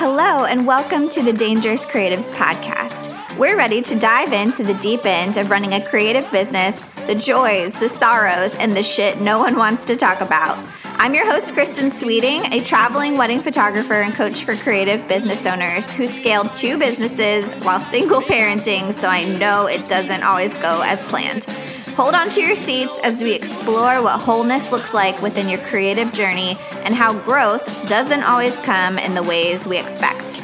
[0.00, 3.36] Hello, and welcome to the Dangerous Creatives Podcast.
[3.36, 7.74] We're ready to dive into the deep end of running a creative business, the joys,
[7.74, 10.64] the sorrows, and the shit no one wants to talk about.
[10.84, 15.90] I'm your host, Kristin Sweeting, a traveling wedding photographer and coach for creative business owners
[15.90, 21.04] who scaled two businesses while single parenting, so I know it doesn't always go as
[21.06, 21.44] planned.
[21.98, 26.12] Hold on to your seats as we explore what wholeness looks like within your creative
[26.14, 30.40] journey and how growth doesn't always come in the ways we expect.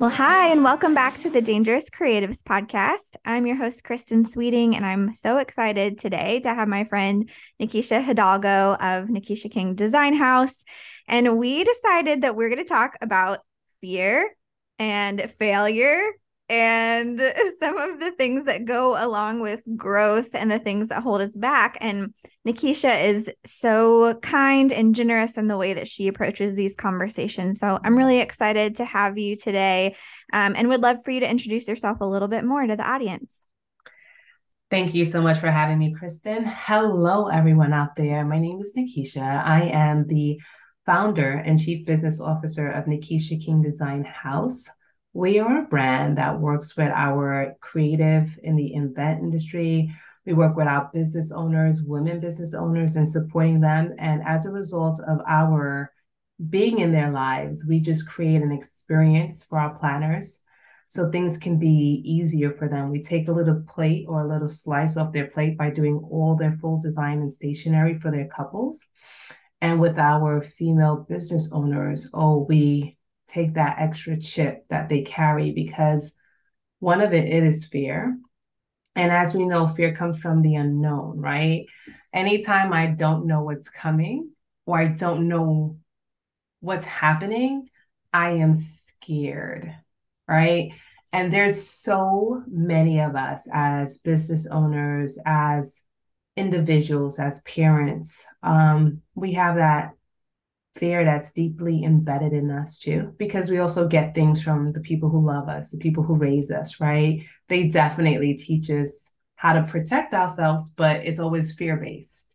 [0.00, 3.14] Well, hi, and welcome back to the Dangerous Creatives Podcast.
[3.24, 7.30] I'm your host, Kristin Sweeting, and I'm so excited today to have my friend
[7.62, 10.64] Nikisha Hidalgo of Nikisha King Design House.
[11.06, 13.42] And we decided that we're going to talk about
[13.80, 14.34] fear
[14.80, 16.10] and failure
[16.48, 17.18] and
[17.60, 21.36] some of the things that go along with growth and the things that hold us
[21.36, 21.78] back.
[21.80, 22.14] And
[22.46, 27.60] Nikisha is so kind and generous in the way that she approaches these conversations.
[27.60, 29.96] So I'm really excited to have you today
[30.32, 32.88] um, and would love for you to introduce yourself a little bit more to the
[32.88, 33.40] audience.
[34.70, 36.42] Thank you so much for having me, Kristin.
[36.44, 38.24] Hello, everyone out there.
[38.24, 39.22] My name is Nikisha.
[39.22, 40.40] I am the
[40.84, 44.68] founder and chief business officer of Nikisha King Design House.
[45.14, 49.94] We are a brand that works with our creative in the event industry.
[50.26, 53.94] We work with our business owners, women business owners, and supporting them.
[54.00, 55.92] And as a result of our
[56.50, 60.42] being in their lives, we just create an experience for our planners
[60.88, 62.90] so things can be easier for them.
[62.90, 66.34] We take a little plate or a little slice off their plate by doing all
[66.34, 68.84] their full design and stationery for their couples.
[69.60, 75.52] And with our female business owners, oh, we take that extra chip that they carry
[75.52, 76.14] because
[76.80, 78.18] one of it, it is fear.
[78.96, 81.66] And as we know, fear comes from the unknown, right?
[82.12, 84.30] Anytime I don't know what's coming
[84.66, 85.78] or I don't know
[86.60, 87.68] what's happening,
[88.12, 89.74] I am scared,
[90.28, 90.70] right?
[91.12, 95.82] And there's so many of us as business owners, as
[96.36, 98.24] individuals, as parents.
[98.42, 99.92] Um, we have that
[100.74, 105.08] fear that's deeply embedded in us too because we also get things from the people
[105.08, 107.24] who love us the people who raise us right?
[107.48, 112.34] They definitely teach us how to protect ourselves but it's always fear based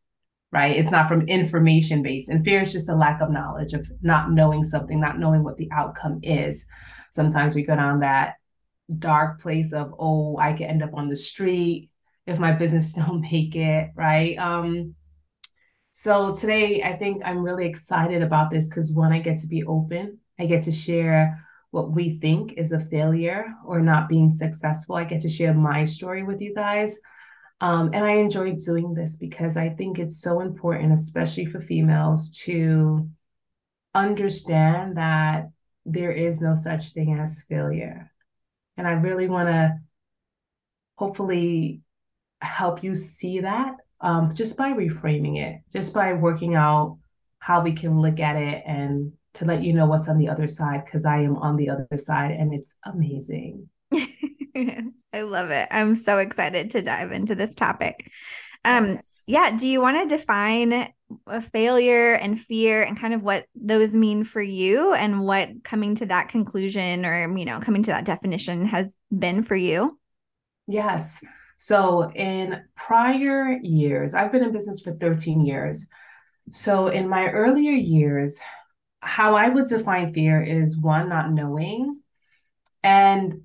[0.51, 0.77] right?
[0.77, 4.31] It's not from information based and fear is just a lack of knowledge of not
[4.31, 6.65] knowing something not knowing what the outcome is.
[7.11, 8.35] Sometimes we go down that
[8.97, 11.91] dark place of oh i could end up on the street
[12.25, 14.37] if my business don't make it right?
[14.37, 14.95] Um
[15.91, 19.63] so today, I think I'm really excited about this because one, I get to be
[19.63, 20.19] open.
[20.39, 24.95] I get to share what we think is a failure or not being successful.
[24.95, 26.97] I get to share my story with you guys.
[27.61, 32.31] Um, and I enjoy doing this because I think it's so important, especially for females,
[32.45, 33.09] to
[33.93, 35.49] understand that
[35.85, 38.11] there is no such thing as failure.
[38.77, 39.77] And I really want to
[40.95, 41.81] hopefully
[42.41, 46.97] help you see that um, just by reframing it, just by working out
[47.39, 50.47] how we can look at it and to let you know what's on the other
[50.47, 53.69] side, because I am on the other side and it's amazing.
[55.13, 55.67] I love it.
[55.71, 58.11] I'm so excited to dive into this topic.
[58.65, 59.05] Um, yes.
[59.25, 59.55] Yeah.
[59.55, 60.91] Do you want to define
[61.27, 65.95] a failure and fear and kind of what those mean for you and what coming
[65.95, 69.99] to that conclusion or, you know, coming to that definition has been for you?
[70.67, 71.23] Yes.
[71.61, 75.89] So, in prior years, I've been in business for 13 years.
[76.51, 78.39] So, in my earlier years,
[79.01, 81.99] how I would define fear is one, not knowing.
[82.81, 83.41] And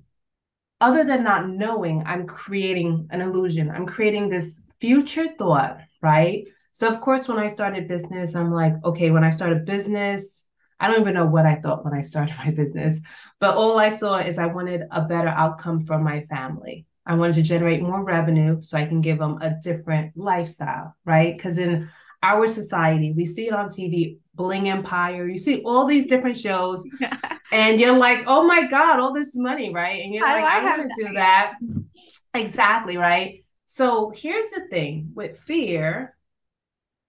[0.79, 3.69] other than not knowing, I'm creating an illusion.
[3.69, 6.47] I'm creating this future thought, right?
[6.71, 10.45] So, of course, when I started business, I'm like, okay, when I started business,
[10.79, 12.97] I don't even know what I thought when I started my business,
[13.41, 16.85] but all I saw is I wanted a better outcome for my family.
[17.05, 21.35] I wanted to generate more revenue so I can give them a different lifestyle, right?
[21.35, 21.89] Because in
[22.23, 26.87] our society, we see it on TV, Bling Empire, you see all these different shows,
[27.51, 30.03] and you're like, oh my God, all this money, right?
[30.03, 31.53] And you're How like, I, I want to do that.
[32.33, 33.45] Exactly, right?
[33.65, 36.15] So here's the thing with fear,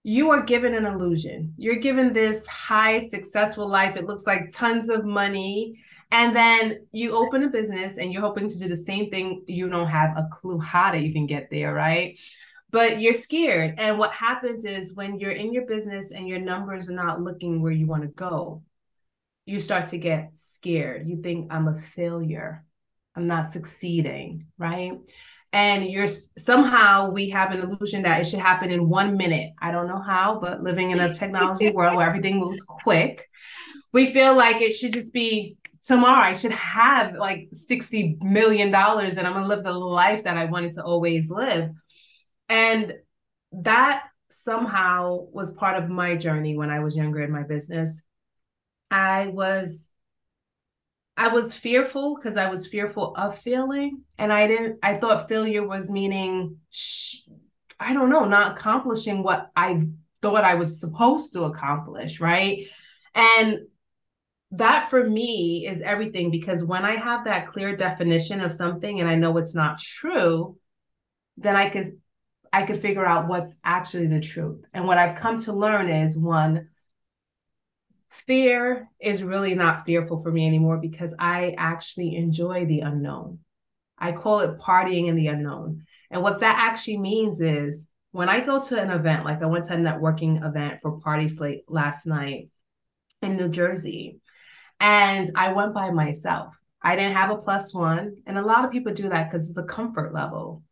[0.03, 1.53] you are given an illusion.
[1.57, 3.97] You're given this high, successful life.
[3.97, 8.47] It looks like tons of money and then you open a business and you're hoping
[8.47, 9.43] to do the same thing.
[9.47, 12.17] You don't have a clue how that you can get there, right?
[12.71, 13.75] But you're scared.
[13.77, 17.61] And what happens is when you're in your business and your numbers are not looking
[17.61, 18.63] where you want to go,
[19.45, 21.07] you start to get scared.
[21.07, 22.65] You think, I'm a failure.
[23.15, 24.93] I'm not succeeding, right?
[25.53, 26.07] and you're
[26.37, 29.53] somehow we have an illusion that it should happen in one minute.
[29.59, 33.25] I don't know how, but living in a technology world where everything moves quick,
[33.93, 35.57] we feel like it should just be
[35.87, 36.21] tomorrow.
[36.21, 40.45] I should have like $60 million and I'm going to live the life that I
[40.45, 41.71] wanted to always live.
[42.49, 42.93] And
[43.53, 48.03] that somehow was part of my journey when I was younger in my business.
[48.91, 49.89] I was
[51.19, 55.65] I was fearful because I was fearful of failing and I didn't I thought failure
[55.65, 57.21] was meaning sh-
[57.79, 59.87] I don't know, not accomplishing what I
[60.21, 62.65] thought I was supposed to accomplish, right?
[63.15, 63.61] And
[64.51, 69.09] that for me is everything because when I have that clear definition of something and
[69.09, 70.57] I know it's not true,
[71.35, 71.99] then I could
[72.53, 74.63] I could figure out what's actually the truth.
[74.73, 76.69] And what I've come to learn is one,
[78.09, 83.39] fear is really not fearful for me anymore because I actually enjoy the unknown.
[83.97, 85.85] I call it partying in the unknown.
[86.09, 89.65] And what that actually means is when I go to an event, like I went
[89.65, 92.49] to a networking event for PartySlate last night
[93.21, 94.21] in New Jersey,
[94.79, 96.57] and I went by myself.
[96.81, 98.17] I didn't have a plus one.
[98.25, 100.63] And a lot of people do that because it's a comfort level.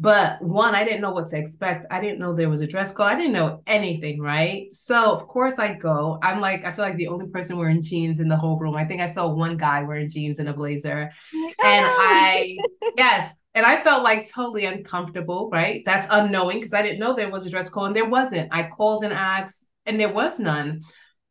[0.00, 1.86] But one, I didn't know what to expect.
[1.90, 3.06] I didn't know there was a dress code.
[3.06, 4.72] I didn't know anything, right?
[4.72, 6.20] So of course I go.
[6.22, 8.76] I'm like, I feel like the only person wearing jeans in the whole room.
[8.76, 11.10] I think I saw one guy wearing jeans and a blazer.
[11.34, 12.56] Oh and I,
[12.96, 15.82] yes, and I felt like totally uncomfortable, right?
[15.84, 18.50] That's unknowing because I didn't know there was a dress code and there wasn't.
[18.52, 20.82] I called and asked, and there was none.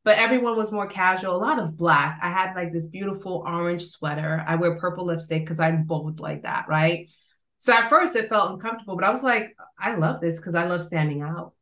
[0.07, 2.17] But everyone was more casual, a lot of black.
[2.23, 4.41] I had like this beautiful orange sweater.
[4.47, 7.09] I wear purple lipstick because I'm bold like that, right?
[7.57, 10.65] So at first it felt uncomfortable, but I was like, I love this because I
[10.65, 11.55] love standing out.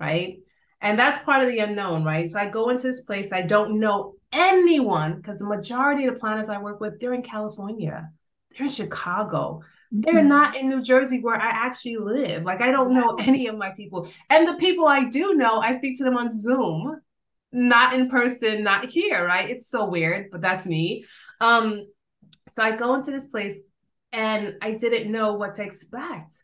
[0.00, 0.38] Right.
[0.80, 2.28] And that's part of the unknown, right?
[2.28, 6.18] So I go into this place, I don't know anyone because the majority of the
[6.18, 8.10] planners I work with, they're in California,
[8.50, 9.62] they're in Chicago.
[9.92, 10.26] They're mm-hmm.
[10.26, 12.42] not in New Jersey where I actually live.
[12.42, 14.08] Like I don't know any of my people.
[14.28, 17.00] And the people I do know, I speak to them on Zoom,
[17.52, 19.50] not in person, not here, right?
[19.50, 21.04] It's so weird, but that's me.
[21.40, 21.86] Um
[22.48, 23.58] so I go into this place
[24.12, 26.42] and I didn't know what to expect.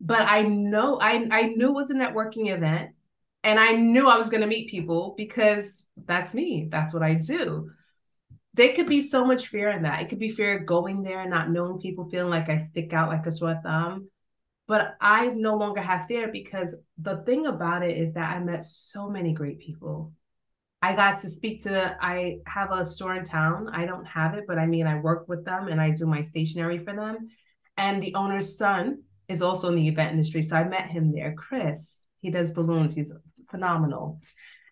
[0.00, 2.90] But I know I I knew it was a networking event
[3.44, 6.68] and I knew I was going to meet people because that's me.
[6.70, 7.70] That's what I do.
[8.54, 10.02] There could be so much fear in that.
[10.02, 13.08] It could be fear going there and not knowing people, feeling like I stick out
[13.08, 14.10] like a sore thumb.
[14.66, 18.64] But I no longer have fear because the thing about it is that I met
[18.64, 20.12] so many great people
[20.80, 23.68] I got to speak to, I have a store in town.
[23.72, 26.20] I don't have it, but I mean, I work with them and I do my
[26.20, 27.28] stationery for them.
[27.76, 30.42] And the owner's son is also in the event industry.
[30.42, 32.02] So I met him there, Chris.
[32.20, 33.12] He does balloons, he's
[33.50, 34.20] phenomenal.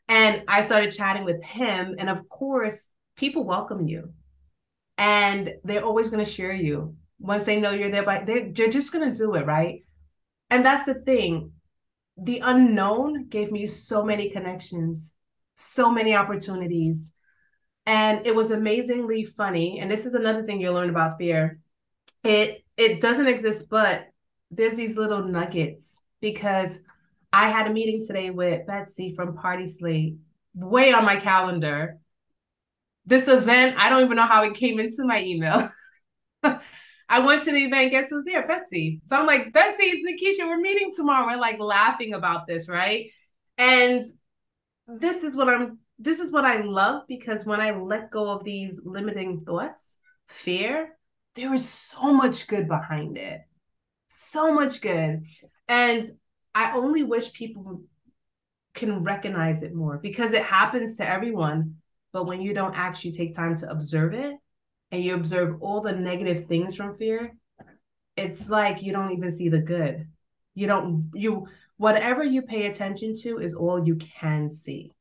[0.09, 1.97] And I started chatting with him.
[1.99, 4.13] And of course, people welcome you
[4.99, 6.95] and they're always going to share you.
[7.19, 9.81] Once they know you're there, but they're, they're just going to do it, right?
[10.51, 11.53] And that's the thing.
[12.17, 15.15] The unknown gave me so many connections
[15.57, 17.13] so many opportunities.
[17.87, 19.81] And it was amazingly funny.
[19.81, 21.61] And this is another thing you'll learn about fear.
[22.23, 24.09] It it doesn't exist, but
[24.51, 26.81] there's these little nuggets because
[27.33, 30.19] I had a meeting today with Betsy from PartySlate,
[30.55, 31.99] way on my calendar.
[33.07, 35.71] This event, I don't even know how it came into my email.
[37.09, 38.47] I went to the event, guess who's there?
[38.47, 39.01] Betsy.
[39.07, 41.27] So I'm like, Betsy, it's Nikisha, we're meeting tomorrow.
[41.27, 43.11] We're like laughing about this, right?
[43.57, 44.09] And
[44.87, 48.45] this is what I'm this is what I love because when I let go of
[48.45, 50.97] these limiting thoughts, fear,
[51.35, 53.41] there is so much good behind it.
[54.09, 55.25] So much good.
[55.69, 56.09] And
[56.55, 57.83] I only wish people
[58.75, 61.77] can recognize it more because it happens to everyone.
[62.13, 64.35] But when you don't actually take time to observe it
[64.93, 67.35] and you observe all the negative things from fear,
[68.17, 70.09] it's like you don't even see the good.
[70.55, 74.93] You don't, you, whatever you pay attention to is all you can see.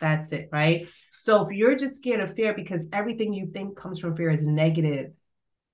[0.00, 0.86] That's it, right?
[1.20, 4.44] So if you're just scared of fear because everything you think comes from fear is
[4.44, 5.12] negative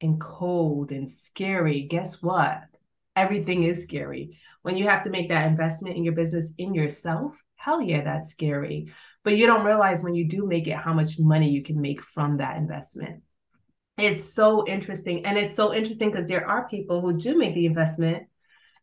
[0.01, 2.63] and cold and scary, guess what?
[3.15, 4.39] Everything is scary.
[4.63, 8.31] When you have to make that investment in your business in yourself, hell yeah, that's
[8.31, 8.93] scary.
[9.23, 12.03] But you don't realize when you do make it how much money you can make
[12.03, 13.23] from that investment.
[13.99, 15.25] It's so interesting.
[15.25, 18.27] And it's so interesting because there are people who do make the investment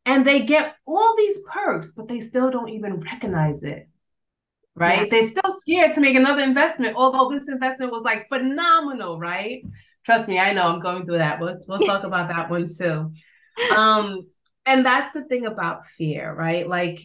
[0.05, 3.87] and they get all these perks, but they still don't even recognize it.
[4.75, 5.01] Right?
[5.01, 5.05] Yeah.
[5.09, 9.63] They're still scared to make another investment, although this investment was like phenomenal, right?
[10.03, 11.39] Trust me, I know I'm going through that.
[11.39, 13.11] We'll, we'll talk about that one too.
[13.75, 14.27] Um,
[14.65, 16.67] and that's the thing about fear, right?
[16.67, 16.99] Like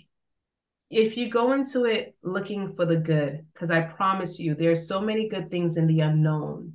[0.90, 5.00] if you go into it looking for the good, because I promise you, there's so
[5.00, 6.74] many good things in the unknown.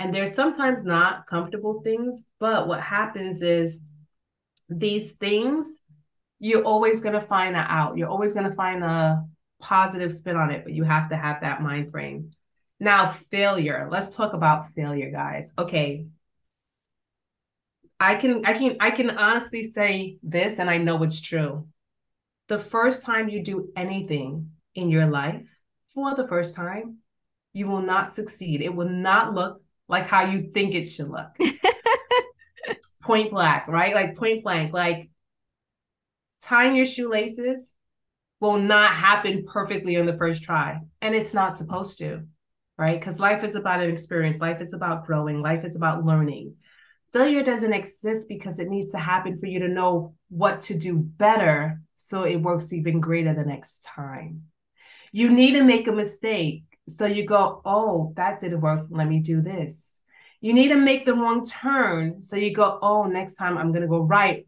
[0.00, 3.82] And there's sometimes not comfortable things, but what happens is
[4.68, 5.80] these things,
[6.38, 7.96] you're always going to find that out.
[7.96, 9.24] You're always going to find a
[9.60, 12.30] positive spin on it, but you have to have that mind frame.
[12.80, 13.88] Now, failure.
[13.90, 15.52] Let's talk about failure, guys.
[15.58, 16.06] Okay.
[18.00, 21.66] I can I can I can honestly say this and I know it's true.
[22.46, 25.48] The first time you do anything in your life
[25.94, 26.98] for the first time,
[27.52, 28.62] you will not succeed.
[28.62, 31.36] It will not look like how you think it should look.
[33.08, 33.94] point blank, right?
[33.94, 35.10] Like point blank, like
[36.42, 37.66] tying your shoelaces
[38.38, 40.80] will not happen perfectly on the first try.
[41.00, 42.24] And it's not supposed to,
[42.76, 43.00] right?
[43.00, 46.56] Because life is about an experience, life is about growing, life is about learning.
[47.14, 50.98] Failure doesn't exist because it needs to happen for you to know what to do
[50.98, 54.42] better so it works even greater the next time.
[55.12, 56.64] You need to make a mistake.
[56.90, 58.86] So you go, oh, that didn't work.
[58.90, 59.97] Let me do this.
[60.40, 62.22] You need to make the wrong turn.
[62.22, 64.46] So you go, oh, next time I'm going to go right.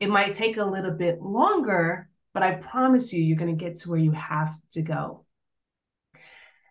[0.00, 3.76] It might take a little bit longer, but I promise you, you're going to get
[3.80, 5.24] to where you have to go.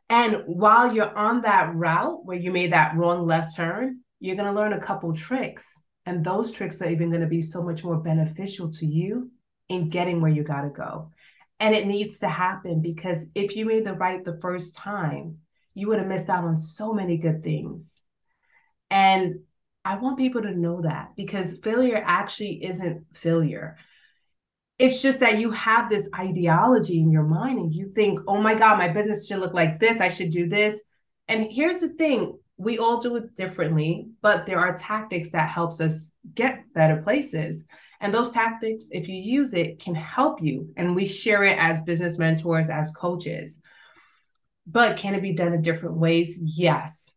[0.09, 4.47] And while you're on that route where you made that wrong left turn, you're going
[4.47, 5.81] to learn a couple tricks.
[6.05, 9.31] And those tricks are even going to be so much more beneficial to you
[9.69, 11.11] in getting where you got to go.
[11.59, 15.37] And it needs to happen because if you made the right the first time,
[15.73, 18.02] you would have missed out on so many good things.
[18.93, 19.39] And
[19.83, 23.75] I want people to know that because failure actually isn't failure.
[24.77, 28.53] It's just that you have this ideology in your mind and you think, oh my
[28.53, 29.99] God, my business should look like this.
[29.99, 30.79] I should do this.
[31.27, 35.81] And here's the thing we all do it differently, but there are tactics that helps
[35.81, 37.65] us get better places.
[37.99, 40.71] And those tactics, if you use it, can help you.
[40.77, 43.59] And we share it as business mentors, as coaches.
[44.67, 46.37] But can it be done in different ways?
[46.39, 47.15] Yes.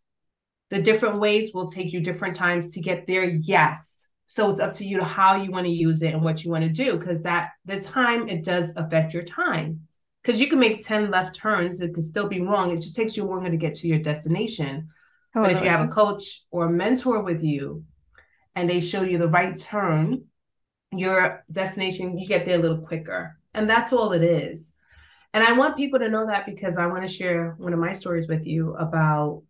[0.70, 3.24] The different ways will take you different times to get there.
[3.24, 4.06] Yes.
[4.26, 6.50] So it's up to you to how you want to use it and what you
[6.50, 9.86] want to do because that the time it does affect your time.
[10.22, 12.72] Because you can make 10 left turns, it can still be wrong.
[12.72, 14.88] It just takes you longer to get to your destination.
[15.32, 17.84] But if you have a coach or a mentor with you
[18.56, 20.24] and they show you the right turn,
[20.90, 23.38] your destination, you get there a little quicker.
[23.54, 24.74] And that's all it is.
[25.32, 27.92] And I want people to know that because I want to share one of my
[27.92, 29.42] stories with you about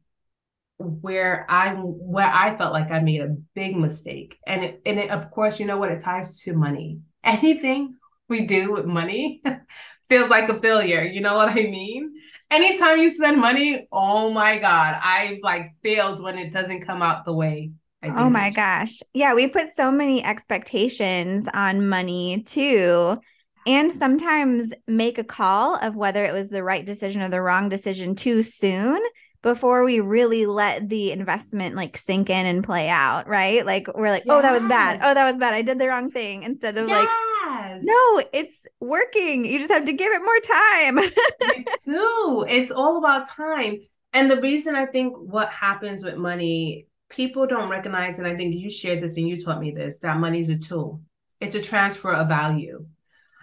[0.78, 4.38] where I where I felt like I made a big mistake.
[4.46, 7.00] And it, and it, of course, you know what it ties to money.
[7.24, 7.96] Anything
[8.28, 9.42] we do with money
[10.08, 11.02] feels like a failure.
[11.02, 12.14] You know what I mean?
[12.50, 17.24] Anytime you spend money, oh my god, I like failed when it doesn't come out
[17.24, 17.72] the way
[18.14, 19.00] Oh my gosh.
[19.14, 23.18] Yeah, we put so many expectations on money too.
[23.66, 27.68] And sometimes make a call of whether it was the right decision or the wrong
[27.68, 29.00] decision too soon
[29.42, 33.64] before we really let the investment like sink in and play out, right?
[33.64, 34.34] Like we're like, yes.
[34.34, 35.00] oh, that was bad.
[35.02, 35.54] Oh, that was bad.
[35.54, 37.06] I did the wrong thing instead of yes.
[37.06, 39.44] like, no, it's working.
[39.44, 40.96] You just have to give it more time.
[40.96, 42.44] Me too.
[42.48, 43.78] It's all about time.
[44.12, 48.54] And the reason I think what happens with money, people don't recognize, and I think
[48.54, 51.02] you shared this and you taught me this, that money is a tool.
[51.40, 52.86] It's a transfer of value.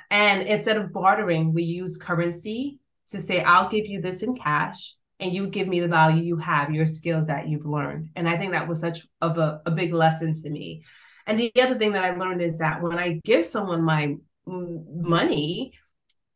[0.09, 4.95] And instead of bartering, we use currency to say, I'll give you this in cash
[5.23, 8.09] and you give me the value you have, your skills that you've learned.
[8.15, 10.83] And I think that was such of a, a big lesson to me.
[11.25, 14.15] And the other thing that I learned is that when I give someone my
[14.45, 15.73] money,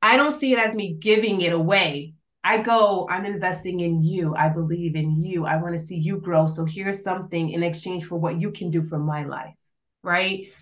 [0.01, 2.13] I don't see it as me giving it away.
[2.44, 4.34] I go, I'm investing in you.
[4.34, 5.46] I believe in you.
[5.46, 6.48] I want to see you grow.
[6.48, 9.53] So here's something in exchange for what you can do for my life.
[10.01, 10.53] Right.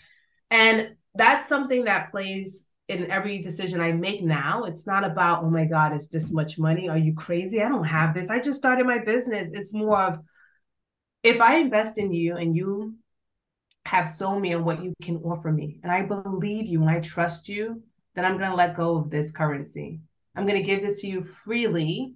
[0.49, 5.49] And that's something that plays in every decision I make now, it's not about, oh
[5.49, 6.87] my God, it's this much money.
[6.87, 7.61] Are you crazy?
[7.61, 8.29] I don't have this.
[8.29, 9.49] I just started my business.
[9.53, 10.19] It's more of
[11.23, 12.95] if I invest in you and you
[13.85, 16.99] have sold me on what you can offer me, and I believe you and I
[16.99, 17.81] trust you,
[18.13, 19.99] then I'm going to let go of this currency.
[20.35, 22.13] I'm going to give this to you freely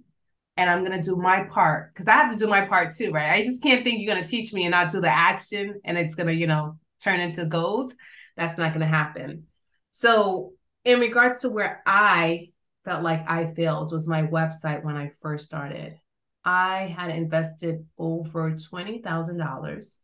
[0.56, 3.10] and I'm going to do my part because I have to do my part too,
[3.10, 3.32] right?
[3.32, 5.96] I just can't think you're going to teach me and not do the action and
[5.96, 7.92] it's going to, you know, turn into gold.
[8.36, 9.44] That's not going to happen.
[9.90, 10.52] So
[10.84, 12.50] in regards to where I
[12.84, 15.98] felt like I failed was my website when I first started.
[16.44, 20.00] I had invested over $20,000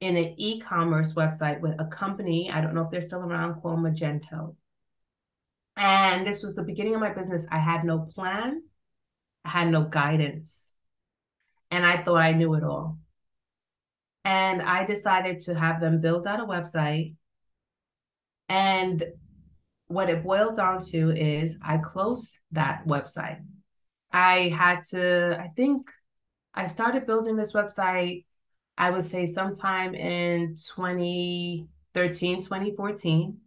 [0.00, 3.62] in an e commerce website with a company, I don't know if they're still around,
[3.62, 4.54] called Magento.
[5.76, 7.46] And this was the beginning of my business.
[7.50, 8.62] I had no plan,
[9.44, 10.70] I had no guidance,
[11.70, 12.98] and I thought I knew it all.
[14.24, 17.14] And I decided to have them build out a website.
[18.48, 19.04] And
[19.88, 23.40] what it boiled down to is I closed that website.
[24.12, 25.90] I had to, I think
[26.54, 28.24] I started building this website,
[28.78, 33.38] I would say sometime in 2013, 2014.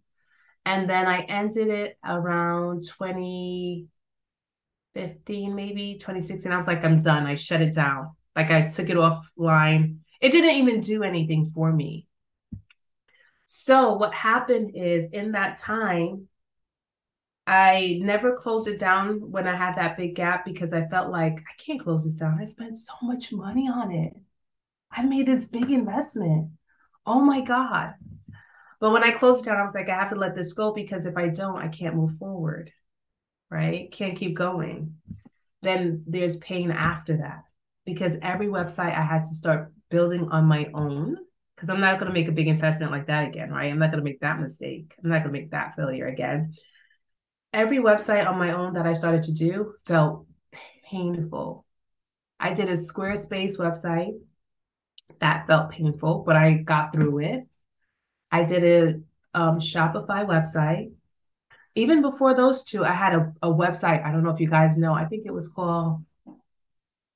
[0.65, 6.51] And then I ended it around 2015, maybe 2016.
[6.51, 7.25] I was like, I'm done.
[7.25, 8.11] I shut it down.
[8.35, 9.99] Like I took it offline.
[10.21, 12.07] It didn't even do anything for me.
[13.45, 16.27] So what happened is in that time,
[17.49, 21.39] I never closed it down when I had that big gap because I felt like
[21.39, 22.37] I can't close this down.
[22.39, 24.13] I spent so much money on it.
[24.91, 26.51] I made this big investment.
[27.07, 27.95] Oh my God.
[28.79, 30.73] But when I closed it down, I was like, I have to let this go
[30.73, 32.71] because if I don't, I can't move forward.
[33.49, 33.91] Right?
[33.91, 34.97] Can't keep going.
[35.63, 37.45] Then there's pain after that
[37.83, 41.17] because every website I had to start building on my own
[41.55, 43.71] because I'm not going to make a big investment like that again, right?
[43.71, 44.93] I'm not going to make that mistake.
[45.03, 46.53] I'm not going to make that failure again
[47.53, 50.25] every website on my own that I started to do felt
[50.89, 51.65] painful.
[52.39, 54.19] I did a Squarespace website
[55.19, 57.47] that felt painful, but I got through it.
[58.31, 60.91] I did a um, Shopify website.
[61.75, 64.05] Even before those two, I had a, a website.
[64.05, 64.93] I don't know if you guys know.
[64.93, 66.03] I think it was called,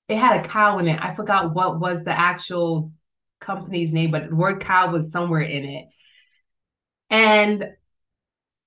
[0.07, 0.99] it had a cow in it.
[1.01, 2.91] I forgot what was the actual
[3.39, 5.85] company's name, but the word cow was somewhere in it.
[7.09, 7.73] And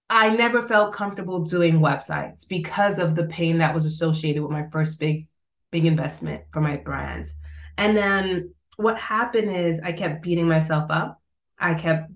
[0.08, 4.66] I never felt comfortable doing websites because of the pain that was associated with my
[4.70, 5.26] first big,
[5.72, 7.34] big investment for my brands.
[7.76, 11.20] And then what happened is I kept beating myself up.
[11.58, 12.10] I kept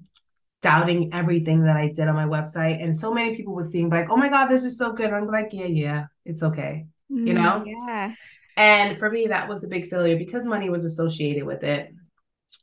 [0.62, 2.82] doubting everything that I did on my website.
[2.82, 5.12] And so many people were seeing like, oh my God, this is so good.
[5.12, 6.86] I'm like, yeah, yeah, it's okay.
[7.10, 7.64] Mm, you know?
[7.66, 8.14] Yeah.
[8.56, 11.92] And for me, that was a big failure because money was associated with it.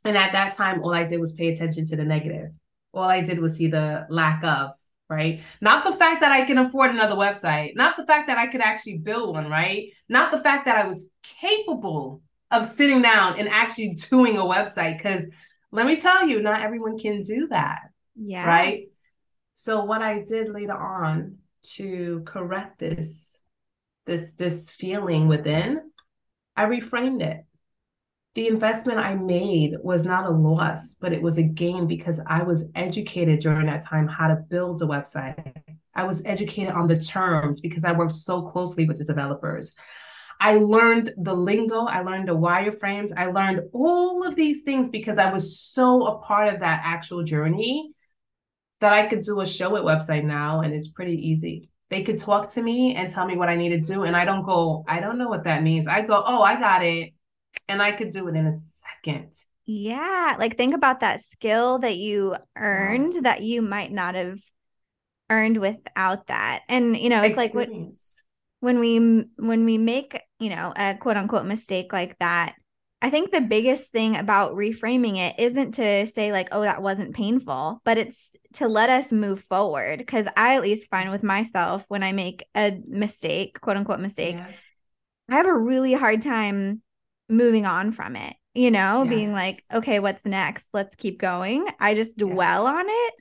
[0.04, 2.50] And at that time, all I did was pay attention to the negative.
[2.94, 4.70] All I did was see the lack of
[5.08, 5.42] right?
[5.60, 8.60] Not the fact that I can afford another website, not the fact that I could
[8.60, 9.90] actually build one, right?
[10.08, 14.98] Not the fact that I was capable of sitting down and actually doing a website.
[14.98, 15.22] Because
[15.70, 17.80] let me tell you, not everyone can do that.
[18.16, 18.46] Yeah.
[18.46, 18.88] Right.
[19.54, 21.38] So what I did later on
[21.74, 23.40] to correct this,
[24.06, 25.90] this, this feeling within,
[26.56, 27.44] I reframed it
[28.38, 32.44] the investment I made was not a loss, but it was a gain because I
[32.44, 35.56] was educated during that time how to build a website.
[35.92, 39.74] I was educated on the terms because I worked so closely with the developers.
[40.38, 45.18] I learned the lingo, I learned the wireframes, I learned all of these things because
[45.18, 47.90] I was so a part of that actual journey
[48.78, 51.70] that I could do a show Showit website now and it's pretty easy.
[51.90, 54.04] They could talk to me and tell me what I need to do.
[54.04, 55.88] And I don't go, I don't know what that means.
[55.88, 57.14] I go, oh, I got it
[57.68, 58.54] and I could do it in a
[59.04, 59.34] second.
[59.66, 60.36] Yeah.
[60.38, 63.22] Like think about that skill that you earned yes.
[63.22, 64.40] that you might not have
[65.30, 66.62] earned without that.
[66.68, 67.44] And you know, it's Experience.
[67.54, 67.68] like what
[68.60, 68.98] when we
[69.36, 72.54] when we make, you know, a quote unquote mistake like that,
[73.00, 77.14] I think the biggest thing about reframing it isn't to say like, oh, that wasn't
[77.14, 80.04] painful, but it's to let us move forward.
[80.06, 84.36] Cause I at least find with myself when I make a mistake, quote unquote mistake,
[84.36, 84.50] yeah.
[85.30, 86.82] I have a really hard time
[87.28, 89.14] moving on from it, you know, yes.
[89.14, 90.70] being like, okay, what's next?
[90.72, 91.66] Let's keep going.
[91.78, 92.74] I just dwell yes.
[92.74, 93.14] on it.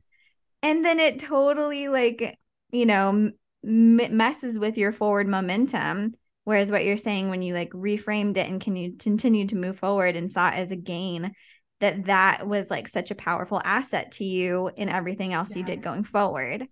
[0.64, 2.38] And then it totally like,
[2.72, 3.32] you know,
[3.64, 6.16] m- messes with your forward momentum.
[6.46, 9.78] Whereas what you're saying when you like reframed it and can you continue to move
[9.78, 11.34] forward and saw it as a gain,
[11.82, 15.58] that that was like such a powerful asset to you in everything else yes.
[15.58, 16.68] you did going forward.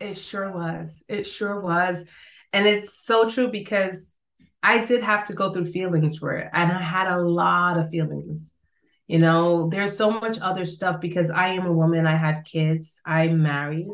[0.00, 1.04] It sure was.
[1.08, 2.06] It sure was.
[2.52, 4.15] And it's so true because
[4.66, 6.50] I did have to go through feelings for it.
[6.52, 8.52] And I had a lot of feelings.
[9.06, 13.00] You know, there's so much other stuff because I am a woman, I had kids,
[13.06, 13.86] I'm married.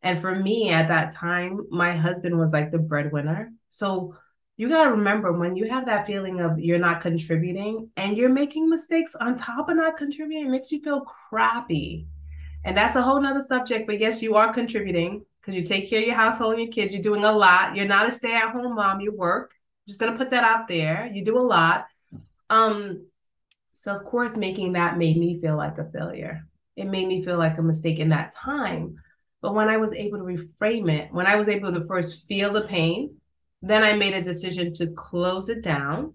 [0.00, 3.52] And for me at that time, my husband was like the breadwinner.
[3.68, 4.14] So
[4.56, 8.28] you got to remember when you have that feeling of you're not contributing and you're
[8.28, 12.06] making mistakes on top of not contributing, it makes you feel crappy.
[12.64, 13.88] And that's a whole nother subject.
[13.88, 16.94] But yes, you are contributing because you take care of your household and your kids.
[16.94, 17.74] You're doing a lot.
[17.74, 19.52] You're not a stay at home mom, you work
[19.86, 21.10] just gonna put that out there.
[21.12, 21.86] You do a lot.
[22.50, 23.06] Um,
[23.72, 26.46] so of course, making that made me feel like a failure.
[26.76, 28.96] It made me feel like a mistake in that time.
[29.40, 32.52] But when I was able to reframe it, when I was able to first feel
[32.52, 33.16] the pain,
[33.60, 36.14] then I made a decision to close it down.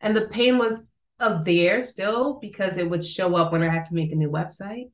[0.00, 3.84] And the pain was uh, there still because it would show up when I had
[3.84, 4.90] to make a new website.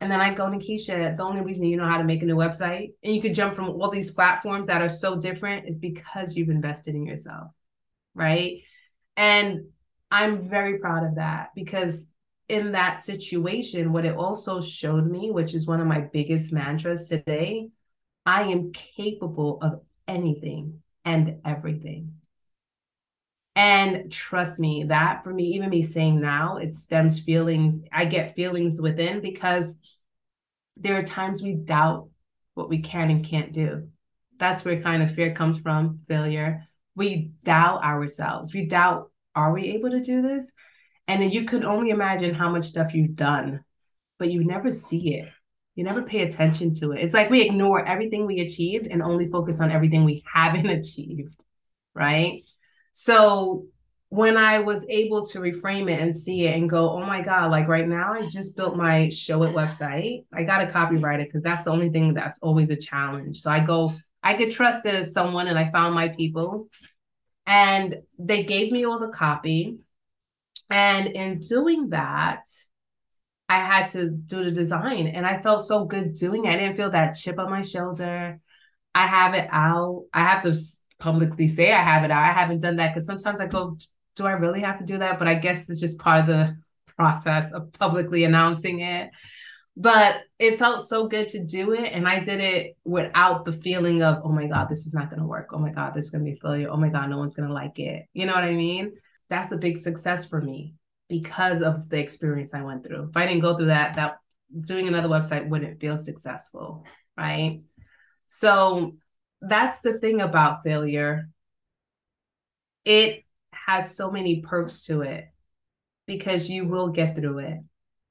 [0.00, 2.36] And then I go, Nikisha, the only reason you know how to make a new
[2.36, 6.36] website and you could jump from all these platforms that are so different is because
[6.36, 7.48] you've invested in yourself.
[8.14, 8.62] Right.
[9.16, 9.66] And
[10.10, 12.08] I'm very proud of that because
[12.48, 17.08] in that situation, what it also showed me, which is one of my biggest mantras
[17.08, 17.68] today,
[18.24, 22.19] I am capable of anything and everything.
[23.56, 27.80] And trust me, that for me, even me saying now, it stems feelings.
[27.92, 29.76] I get feelings within because
[30.76, 32.08] there are times we doubt
[32.54, 33.88] what we can and can't do.
[34.38, 36.66] That's where kind of fear comes from failure.
[36.94, 38.54] We doubt ourselves.
[38.54, 40.50] We doubt, are we able to do this?
[41.06, 43.64] And then you could only imagine how much stuff you've done,
[44.18, 45.28] but you never see it.
[45.74, 47.02] You never pay attention to it.
[47.02, 51.34] It's like we ignore everything we achieved and only focus on everything we haven't achieved.
[51.94, 52.42] Right.
[52.92, 53.66] So
[54.10, 57.52] when I was able to reframe it and see it and go, oh my God,
[57.52, 60.24] like right now, I just built my Showit website.
[60.32, 63.40] I got to copyright it because that's the only thing that's always a challenge.
[63.40, 66.68] So I go, I get trusted someone and I found my people
[67.46, 69.78] and they gave me all the copy.
[70.68, 72.44] And in doing that,
[73.48, 76.50] I had to do the design and I felt so good doing it.
[76.50, 78.40] I didn't feel that chip on my shoulder.
[78.92, 80.06] I have it out.
[80.12, 80.54] I have to
[81.00, 82.22] publicly say I have it out.
[82.22, 83.76] I haven't done that because sometimes I go
[84.16, 85.18] do I really have to do that?
[85.18, 86.56] But I guess it's just part of the
[86.96, 89.10] process of publicly announcing it.
[89.76, 91.92] But it felt so good to do it.
[91.92, 95.20] And I did it without the feeling of, oh my God, this is not going
[95.20, 95.50] to work.
[95.52, 96.68] Oh my God, this is going to be a failure.
[96.70, 98.06] Oh my God, no one's going to like it.
[98.12, 98.92] You know what I mean?
[99.30, 100.74] That's a big success for me
[101.08, 103.08] because of the experience I went through.
[103.08, 104.18] If I didn't go through that, that
[104.60, 106.84] doing another website wouldn't feel successful.
[107.16, 107.62] Right.
[108.26, 108.96] So
[109.40, 111.28] that's the thing about failure.
[112.84, 115.26] It has so many perks to it
[116.06, 117.58] because you will get through it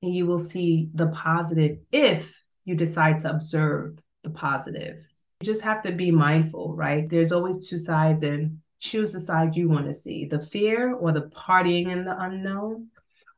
[0.01, 4.97] and you will see the positive if you decide to observe the positive.
[5.41, 7.09] You just have to be mindful, right?
[7.09, 11.11] There's always two sides and choose the side you want to see the fear or
[11.11, 12.87] the partying in the unknown,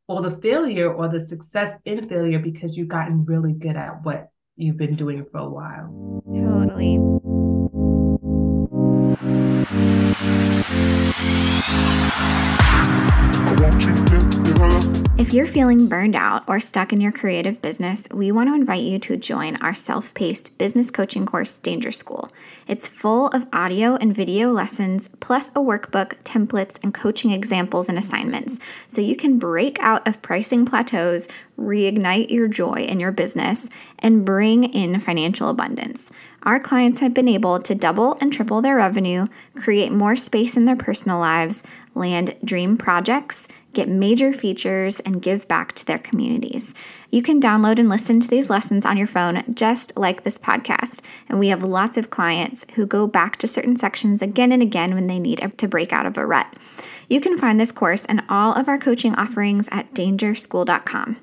[0.08, 4.30] or the failure or the success in failure because you've gotten really good at what
[4.58, 6.22] you've been doing for a while.
[15.32, 18.84] If you're feeling burned out or stuck in your creative business, we want to invite
[18.84, 22.30] you to join our self paced business coaching course, Danger School.
[22.68, 27.98] It's full of audio and video lessons, plus a workbook, templates, and coaching examples and
[27.98, 33.70] assignments, so you can break out of pricing plateaus, reignite your joy in your business,
[34.00, 36.12] and bring in financial abundance.
[36.44, 40.66] Our clients have been able to double and triple their revenue, create more space in
[40.66, 41.64] their personal lives,
[41.96, 46.74] land dream projects get major features, and give back to their communities.
[47.10, 51.02] You can download and listen to these lessons on your phone just like this podcast.
[51.30, 54.94] And we have lots of clients who go back to certain sections again and again
[54.94, 56.54] when they need to break out of a rut.
[57.10, 61.18] You can find this course and all of our coaching offerings at dangerschool.com.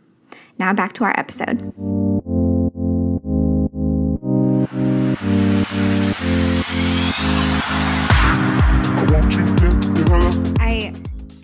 [0.58, 2.07] Now back to our episode.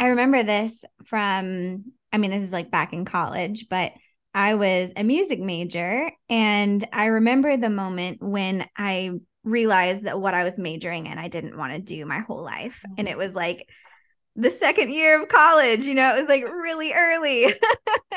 [0.05, 3.93] I remember this from, I mean, this is like back in college, but
[4.35, 6.11] I was a music major.
[6.29, 9.12] And I remember the moment when I
[9.45, 12.83] realized that what I was majoring in, I didn't want to do my whole life.
[12.87, 12.95] Mm-hmm.
[12.99, 13.67] And it was like
[14.37, 17.55] the second year of college, you know, it was like really early.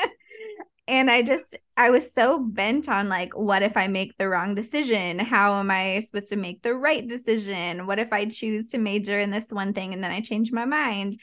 [0.86, 4.54] and I just, I was so bent on like, what if I make the wrong
[4.54, 5.18] decision?
[5.18, 7.86] How am I supposed to make the right decision?
[7.86, 10.66] What if I choose to major in this one thing and then I change my
[10.66, 11.16] mind?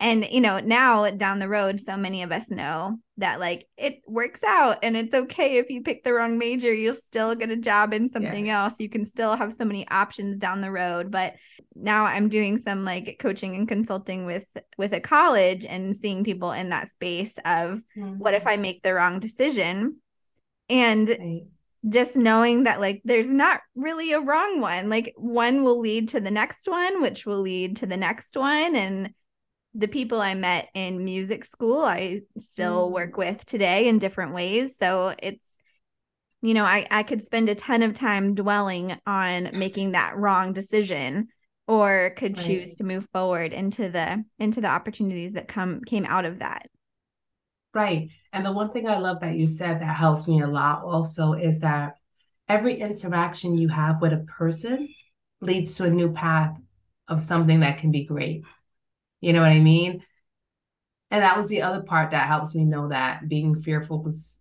[0.00, 4.00] And you know now down the road so many of us know that like it
[4.06, 7.56] works out and it's okay if you pick the wrong major you'll still get a
[7.56, 8.54] job in something yes.
[8.54, 11.34] else you can still have so many options down the road but
[11.76, 14.46] now i'm doing some like coaching and consulting with
[14.78, 18.14] with a college and seeing people in that space of mm-hmm.
[18.18, 19.96] what if i make the wrong decision
[20.70, 21.42] and right.
[21.88, 26.20] just knowing that like there's not really a wrong one like one will lead to
[26.20, 29.12] the next one which will lead to the next one and
[29.74, 32.92] the people I met in music school, I still mm.
[32.92, 34.76] work with today in different ways.
[34.76, 35.44] So it's,
[36.42, 40.52] you know, I, I could spend a ton of time dwelling on making that wrong
[40.52, 41.28] decision
[41.68, 42.46] or could right.
[42.46, 46.66] choose to move forward into the into the opportunities that come came out of that.
[47.72, 48.10] Right.
[48.32, 51.34] And the one thing I love that you said that helps me a lot also
[51.34, 51.94] is that
[52.48, 54.88] every interaction you have with a person
[55.40, 56.56] leads to a new path
[57.06, 58.42] of something that can be great.
[59.20, 60.02] You know what I mean?
[61.10, 64.40] And that was the other part that helps me know that being fearful was,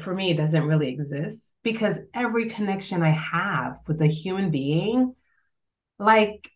[0.00, 5.14] for me, doesn't really exist because every connection I have with a human being,
[5.98, 6.48] like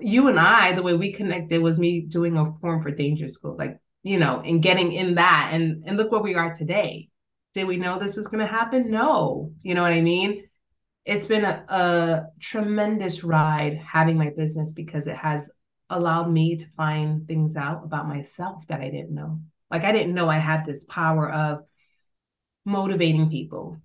[0.00, 3.56] you and I, the way we connected was me doing a form for Danger School,
[3.56, 5.50] like, you know, and getting in that.
[5.54, 7.08] And, and look where we are today.
[7.54, 8.90] Did we know this was going to happen?
[8.90, 9.52] No.
[9.62, 10.44] You know what I mean?
[11.06, 15.50] It's been a, a tremendous ride having my business because it has
[15.90, 19.40] allowed me to find things out about myself that I didn't know.
[19.70, 21.64] Like I didn't know I had this power of
[22.64, 23.78] motivating people,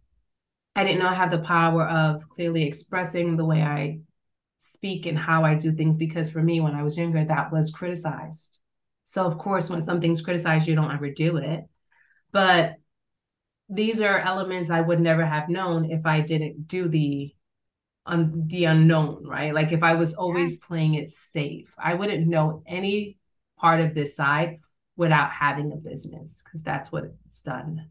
[0.76, 4.00] I didn't know I had the power of clearly expressing the way I
[4.58, 7.70] speak and how I do things because for me, when I was younger, that was
[7.70, 8.60] criticized.
[9.06, 11.66] So, of course, when something's criticized, you don't ever do it.
[12.32, 12.76] But
[13.70, 17.34] these are elements I would never have known if I didn't do the
[18.06, 19.54] on the unknown, right?
[19.54, 23.18] Like if I was always playing it safe, I wouldn't know any
[23.58, 24.60] part of this side
[24.98, 27.90] without having a business because that's what it's done.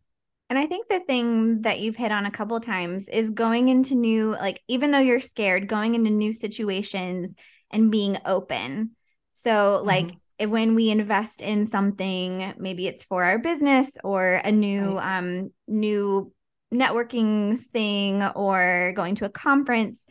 [0.51, 3.94] And I think the thing that you've hit on a couple times is going into
[3.94, 7.37] new, like, even though you're scared, going into new situations
[7.70, 8.90] and being open.
[9.33, 10.51] So, like, mm-hmm.
[10.51, 15.18] when we invest in something, maybe it's for our business or a new, right.
[15.18, 16.31] um, new
[16.73, 20.07] networking thing or going to a conference.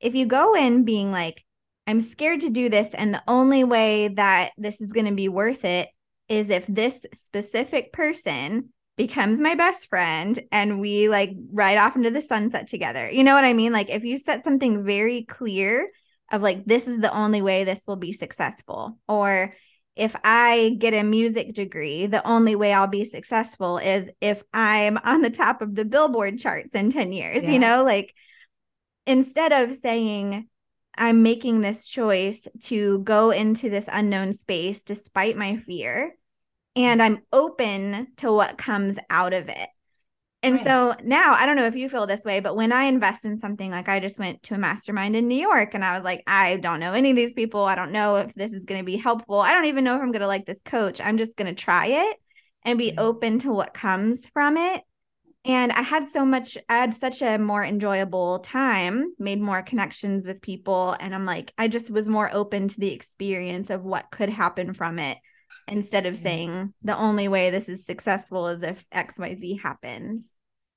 [0.00, 1.44] If you go in being like,
[1.86, 5.28] I'm scared to do this, and the only way that this is going to be
[5.28, 5.88] worth it
[6.28, 12.10] is if this specific person becomes my best friend and we like ride off into
[12.10, 13.10] the sunset together.
[13.10, 13.72] You know what I mean?
[13.72, 15.90] Like if you set something very clear
[16.30, 19.52] of like this is the only way this will be successful or
[19.96, 24.98] if I get a music degree, the only way I'll be successful is if I'm
[24.98, 27.50] on the top of the Billboard charts in 10 years, yeah.
[27.50, 28.14] you know, like
[29.06, 30.48] instead of saying
[30.96, 36.10] I'm making this choice to go into this unknown space despite my fear
[36.76, 39.68] and I'm open to what comes out of it.
[40.44, 40.64] And right.
[40.66, 43.38] so now I don't know if you feel this way, but when I invest in
[43.38, 46.22] something, like I just went to a mastermind in New York and I was like,
[46.26, 47.64] I don't know any of these people.
[47.64, 49.40] I don't know if this is going to be helpful.
[49.40, 51.00] I don't even know if I'm going to like this coach.
[51.00, 52.18] I'm just going to try it
[52.62, 52.98] and be mm-hmm.
[53.00, 54.82] open to what comes from it.
[55.46, 60.26] And I had so much, I had such a more enjoyable time, made more connections
[60.26, 60.94] with people.
[61.00, 64.74] And I'm like, I just was more open to the experience of what could happen
[64.74, 65.16] from it
[65.68, 66.22] instead of mm-hmm.
[66.22, 70.28] saying the only way this is successful is if xyz happens.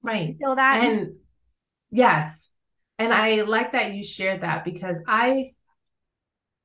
[0.02, 0.36] Right.
[0.40, 0.84] feel that?
[0.84, 1.16] And
[1.92, 2.50] yes.
[3.00, 5.52] And i like that you shared that because i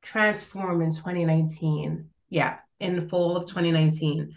[0.00, 4.32] transformed in 2019 yeah in the fall of 2019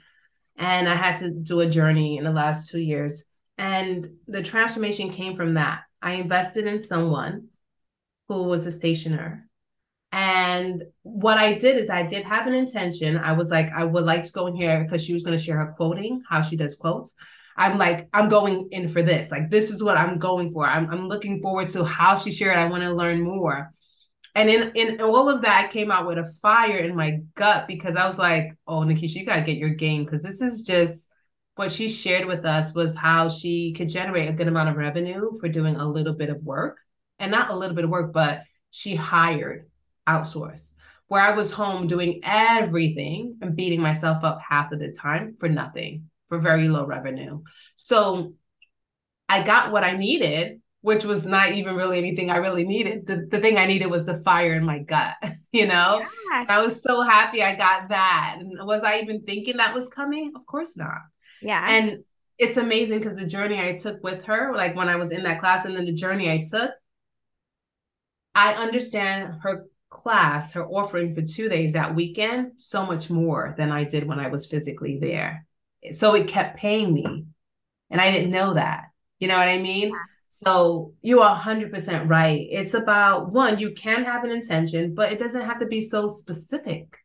[0.58, 3.26] and i had to do a journey in the last two years.
[3.58, 5.82] And the transformation came from that.
[6.02, 7.48] I invested in someone
[8.28, 9.45] who was a stationer
[10.16, 13.18] and what I did is I did have an intention.
[13.18, 15.44] I was like, I would like to go in here because she was going to
[15.44, 17.16] share her quoting, how she does quotes.
[17.58, 19.30] I'm like, I'm going in for this.
[19.30, 20.66] Like, this is what I'm going for.
[20.66, 22.58] I'm, I'm looking forward to how she shared.
[22.58, 23.74] I want to learn more.
[24.36, 27.68] And in, in all of that, I came out with a fire in my gut
[27.68, 30.64] because I was like, oh, Nikisha, you got to get your game because this is
[30.64, 31.10] just
[31.56, 35.38] what she shared with us was how she could generate a good amount of revenue
[35.42, 36.78] for doing a little bit of work.
[37.20, 39.66] And not a little bit of work, but she hired
[40.08, 40.74] outsource,
[41.08, 45.50] where I was home doing everything and beating myself up half of the time for
[45.50, 47.42] nothing, for very low revenue.
[47.76, 48.34] So
[49.28, 53.08] I got what I needed, which was not even really anything I really needed.
[53.08, 55.16] The, the thing I needed was the fire in my gut,
[55.52, 56.06] you know?
[56.32, 56.46] Yeah.
[56.48, 58.38] I was so happy I got that.
[58.40, 60.34] And was I even thinking that was coming?
[60.36, 61.02] Of course not.
[61.42, 61.66] Yeah.
[61.68, 62.04] And
[62.38, 65.40] it's amazing because the journey I took with her, like when I was in that
[65.40, 66.72] class, and then the journey I took,
[68.34, 73.72] I understand her class, her offering for two days that weekend, so much more than
[73.72, 75.48] I did when I was physically there.
[75.92, 77.26] So it kept paying me.
[77.90, 78.86] And I didn't know that.
[79.20, 79.94] You know what I mean?
[80.30, 82.46] So you are 100% right.
[82.52, 86.08] It's about one, you can have an intention, but it doesn't have to be so
[86.08, 86.98] specific.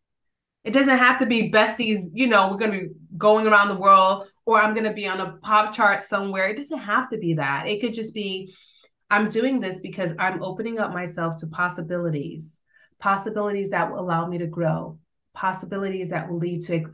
[0.65, 3.77] It doesn't have to be besties, you know, we're going to be going around the
[3.77, 6.49] world or I'm going to be on a pop chart somewhere.
[6.49, 7.69] It doesn't have to be that.
[7.69, 8.53] It could just be
[9.11, 12.59] I'm doing this because I'm opening up myself to possibilities
[13.01, 14.99] possibilities that will allow me to grow,
[15.35, 16.85] possibilities that will lead to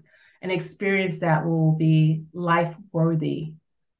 [0.40, 3.54] an experience that will be life worthy.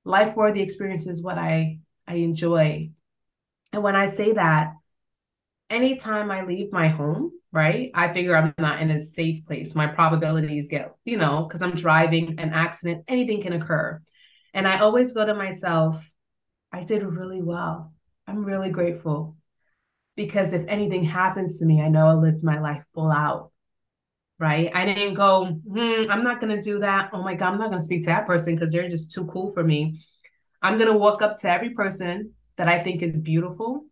[0.05, 2.91] Life worthy experience is what I, I enjoy.
[3.73, 4.73] And when I say that,
[5.69, 9.75] anytime I leave my home, right, I figure I'm not in a safe place.
[9.75, 14.01] My probabilities get, you know, because I'm driving, an accident, anything can occur.
[14.55, 16.03] And I always go to myself,
[16.73, 17.93] I did really well.
[18.29, 19.37] I'm really grateful
[20.17, 23.53] because if anything happens to me, I know I lived my life full out.
[24.39, 24.71] Right.
[24.75, 27.11] I didn't go, hmm, I'm not going to do that.
[27.13, 29.27] Oh my God, I'm not going to speak to that person because they're just too
[29.27, 30.03] cool for me.
[30.61, 33.87] I'm going to walk up to every person that I think is beautiful,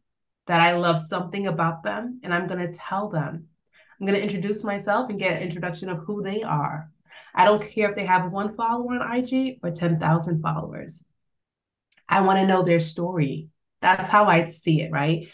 [0.46, 3.46] that I love something about them, and I'm going to tell them.
[3.98, 6.90] I'm going to introduce myself and get an introduction of who they are.
[7.34, 11.04] I don't care if they have one follower on IG or 10,000 followers.
[12.08, 13.48] I want to know their story.
[13.80, 15.28] That's how I see it, right?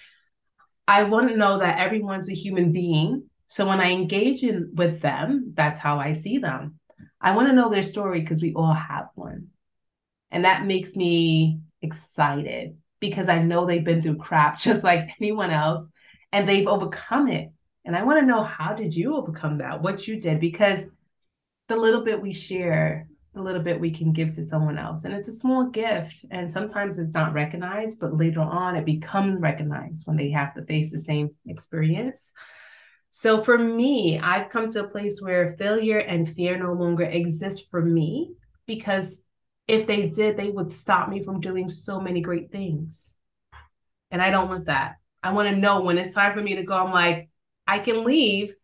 [0.91, 3.23] I want to know that everyone's a human being.
[3.47, 6.81] So when I engage in with them, that's how I see them.
[7.21, 9.51] I want to know their story because we all have one.
[10.33, 15.53] And that makes me excited because I know they've been through crap just like anyone
[15.53, 15.87] else
[16.33, 17.53] and they've overcome it.
[17.85, 19.83] And I want to know how did you overcome that?
[19.83, 20.87] What you did because
[21.69, 25.05] the little bit we share, the little bit we can give to someone else.
[25.05, 29.41] And it's a small gift and sometimes it's not recognized, but later on it becomes
[29.41, 32.33] recognized when they have to face the same experience.
[33.11, 37.71] So for me, I've come to a place where failure and fear no longer exist
[37.71, 38.33] for me
[38.67, 39.23] because
[39.67, 43.15] if they did, they would stop me from doing so many great things.
[44.11, 44.97] And I don't want that.
[45.23, 47.31] I want to know when it's time for me to go, I'm like,
[47.67, 48.55] I can leave.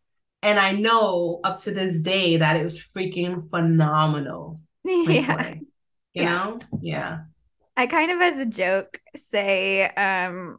[0.46, 4.60] And I know up to this day that it was freaking phenomenal.
[4.84, 5.54] Yeah.
[5.54, 6.32] you yeah.
[6.32, 6.58] know?
[6.80, 7.18] Yeah.
[7.76, 10.58] I kind of as a joke say, um,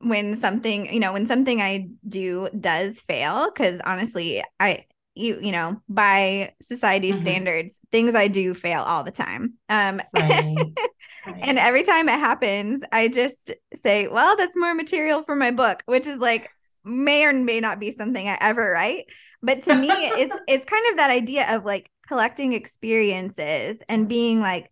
[0.00, 5.50] when something, you know, when something I do does fail, because honestly, I you you
[5.50, 7.22] know by society mm-hmm.
[7.22, 10.56] standards things i do fail all the time um right.
[11.26, 11.40] right.
[11.42, 15.82] and every time it happens i just say well that's more material for my book
[15.86, 16.48] which is like
[16.88, 19.06] may or may not be something i ever write.
[19.42, 24.40] But to me it's it's kind of that idea of like collecting experiences and being
[24.40, 24.70] like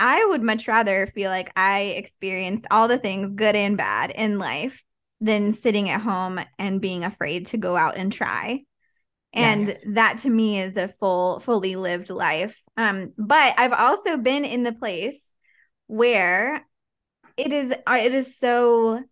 [0.00, 4.38] i would much rather feel like i experienced all the things good and bad in
[4.38, 4.82] life
[5.20, 8.60] than sitting at home and being afraid to go out and try.
[9.32, 9.84] And yes.
[9.94, 12.60] that to me is a full fully lived life.
[12.76, 15.28] Um but i've also been in the place
[15.86, 16.64] where
[17.36, 19.02] it is uh, it is so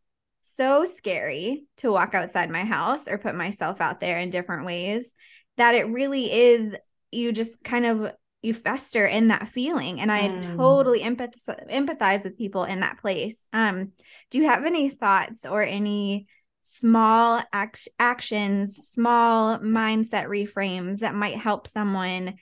[0.43, 5.15] so scary to walk outside my house or put myself out there in different ways
[5.57, 6.75] that it really is
[7.11, 10.57] you just kind of you fester in that feeling and i mm.
[10.57, 13.93] totally empathize empathize with people in that place um
[14.31, 16.27] do you have any thoughts or any
[16.63, 22.35] small act- actions, small mindset reframes that might help someone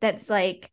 [0.00, 0.70] that's like,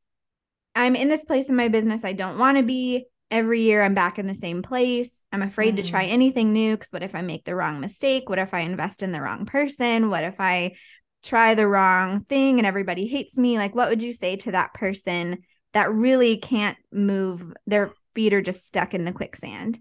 [0.76, 3.06] I'm in this place in my business I don't want to be.
[3.34, 5.19] Every year I'm back in the same place.
[5.32, 5.78] I'm afraid mm.
[5.78, 8.30] to try anything new because what if I make the wrong mistake?
[8.30, 10.12] What if I invest in the wrong person?
[10.12, 10.76] What if I
[11.24, 13.58] try the wrong thing and everybody hates me?
[13.58, 15.39] Like, what would you say to that person
[15.74, 17.56] that really can't move?
[17.65, 19.80] Their feet are just stuck in the quicksand.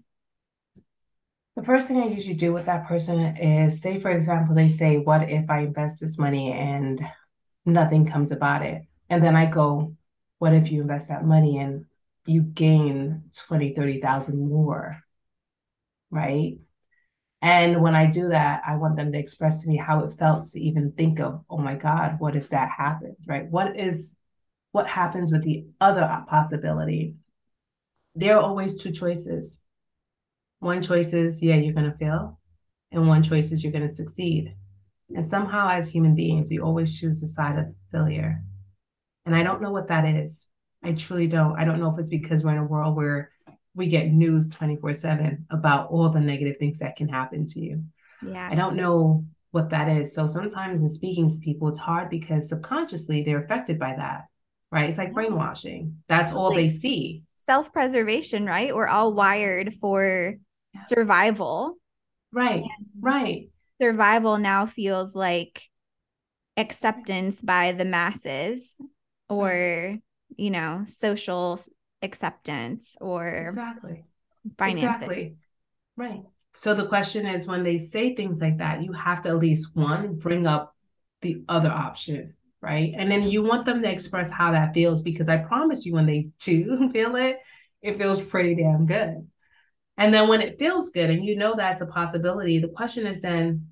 [1.55, 4.97] The first thing I usually do with that person is say, for example, they say,
[4.97, 6.99] What if I invest this money and
[7.67, 8.81] nothing comes about it?
[9.11, 9.95] And then I go,
[10.39, 11.85] What if you invest that money and
[12.25, 14.99] you gain 20, 30,000 more?
[16.09, 16.57] Right.
[17.41, 20.45] And when I do that, I want them to express to me how it felt
[20.45, 23.17] to even think of, oh my God, what if that happens?
[23.27, 23.49] Right.
[23.49, 24.15] What is
[24.71, 27.15] what happens with the other possibility?
[28.15, 29.63] There are always two choices
[30.63, 32.39] one choice is, yeah, you're going to fail.
[32.91, 34.55] And one choice is you're going to succeed.
[35.13, 38.41] And somehow, as human beings, we always choose the side of failure.
[39.25, 40.47] And I don't know what that is.
[40.83, 41.57] I truly don't.
[41.57, 43.31] I don't know if it's because we're in a world where
[43.75, 47.83] we get news 24 7 about all the negative things that can happen to you.
[48.25, 48.49] Yeah.
[48.51, 50.13] I don't know what that is.
[50.13, 54.25] So sometimes in speaking to people, it's hard because subconsciously they're affected by that,
[54.71, 54.89] right?
[54.89, 55.97] It's like brainwashing.
[56.07, 57.23] That's all like they see.
[57.35, 58.75] Self preservation, right?
[58.75, 60.35] We're all wired for
[60.79, 61.75] survival.
[62.31, 62.63] Right,
[62.99, 63.49] right.
[63.81, 65.61] Survival now feels like
[66.57, 68.67] acceptance by the masses
[69.29, 69.97] or,
[70.37, 71.59] you know, social
[72.01, 74.03] acceptance or exactly
[74.57, 74.83] finances.
[74.83, 75.35] Exactly.
[75.95, 76.23] Right.
[76.53, 79.75] So the question is when they say things like that, you have to at least
[79.75, 80.75] one bring up
[81.21, 82.93] the other option, right?
[82.95, 86.05] And then you want them to express how that feels because I promise you when
[86.05, 87.39] they do feel it,
[87.81, 89.27] it feels pretty damn good.
[89.97, 93.21] And then when it feels good and you know that's a possibility, the question is
[93.21, 93.67] then,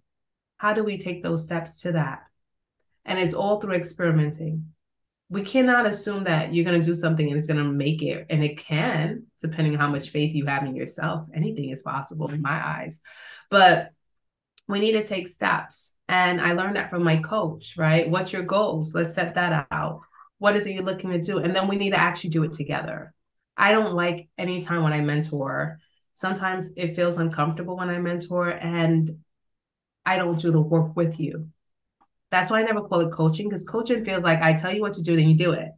[0.57, 2.21] how do we take those steps to that?
[3.05, 4.73] And it's all through experimenting.
[5.31, 8.27] We cannot assume that you're going to do something and it's going to make it.
[8.29, 11.27] And it can, depending on how much faith you have in yourself.
[11.33, 13.01] Anything is possible in my eyes.
[13.49, 13.91] But
[14.67, 15.95] we need to take steps.
[16.07, 18.07] And I learned that from my coach, right?
[18.07, 18.93] What's your goals?
[18.93, 20.01] Let's set that out.
[20.37, 21.39] What is it you're looking to do?
[21.39, 23.13] And then we need to actually do it together.
[23.57, 25.79] I don't like any time when I mentor
[26.13, 29.19] sometimes it feels uncomfortable when I mentor and
[30.05, 31.49] I don't do the work with you.
[32.31, 34.93] That's why I never call it coaching because coaching feels like I tell you what
[34.93, 35.69] to do, then you do it.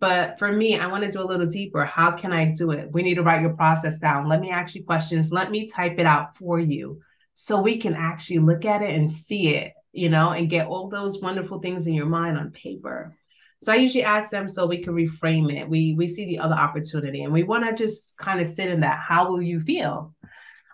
[0.00, 1.84] But for me, I want to do a little deeper.
[1.84, 2.90] How can I do it?
[2.90, 4.28] We need to write your process down.
[4.28, 5.30] Let me ask you questions.
[5.30, 7.00] Let me type it out for you
[7.34, 10.88] so we can actually look at it and see it, you know, and get all
[10.88, 13.14] those wonderful things in your mind on paper.
[13.62, 15.68] So I usually ask them so we can reframe it.
[15.68, 18.80] We we see the other opportunity and we want to just kind of sit in
[18.80, 19.00] that.
[19.00, 20.14] How will you feel?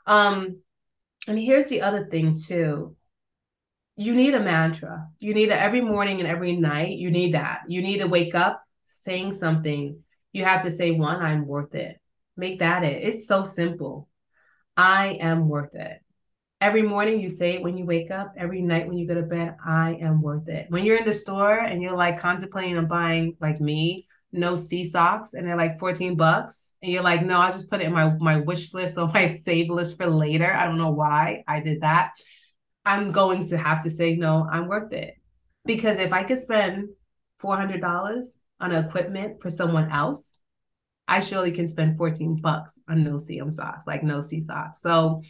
[0.07, 0.61] Um,
[1.27, 2.95] and here's the other thing too.
[3.97, 5.09] You need a mantra.
[5.19, 6.99] You need it every morning and every night.
[6.99, 7.63] You need that.
[7.69, 10.03] You need to wake up saying something.
[10.33, 11.99] You have to say one, I'm worth it.
[12.37, 13.03] Make that it.
[13.03, 14.09] It's so simple.
[14.77, 16.03] I am worth it.
[16.61, 19.23] Every morning you say it when you wake up, every night when you go to
[19.23, 20.67] bed, I am worth it.
[20.69, 24.85] When you're in the store and you're like contemplating on buying like me, no sea
[24.85, 27.93] socks and they're like 14 bucks and you're like no i'll just put it in
[27.93, 31.61] my my wish list or my save list for later i don't know why i
[31.61, 32.11] did that
[32.87, 35.15] i'm going to have to say no i'm worth it.
[35.65, 36.89] Because if i could spend
[37.43, 38.23] $400
[38.61, 40.39] on equipment for someone else
[41.09, 44.81] i surely can spend 14 bucks on no CM socks like no sea socks.
[44.81, 45.23] So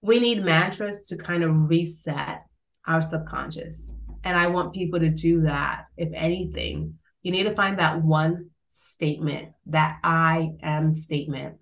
[0.00, 2.42] we need mantras to kind of reset
[2.86, 3.92] our subconscious.
[4.24, 6.98] And i want people to do that if anything.
[7.22, 11.56] You need to find that one statement, that I am statement.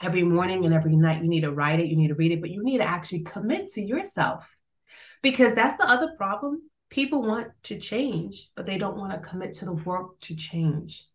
[0.00, 2.40] Every morning and every night, you need to write it, you need to read it,
[2.40, 4.48] but you need to actually commit to yourself
[5.22, 6.62] because that's the other problem.
[6.88, 11.06] People want to change, but they don't want to commit to the work to change.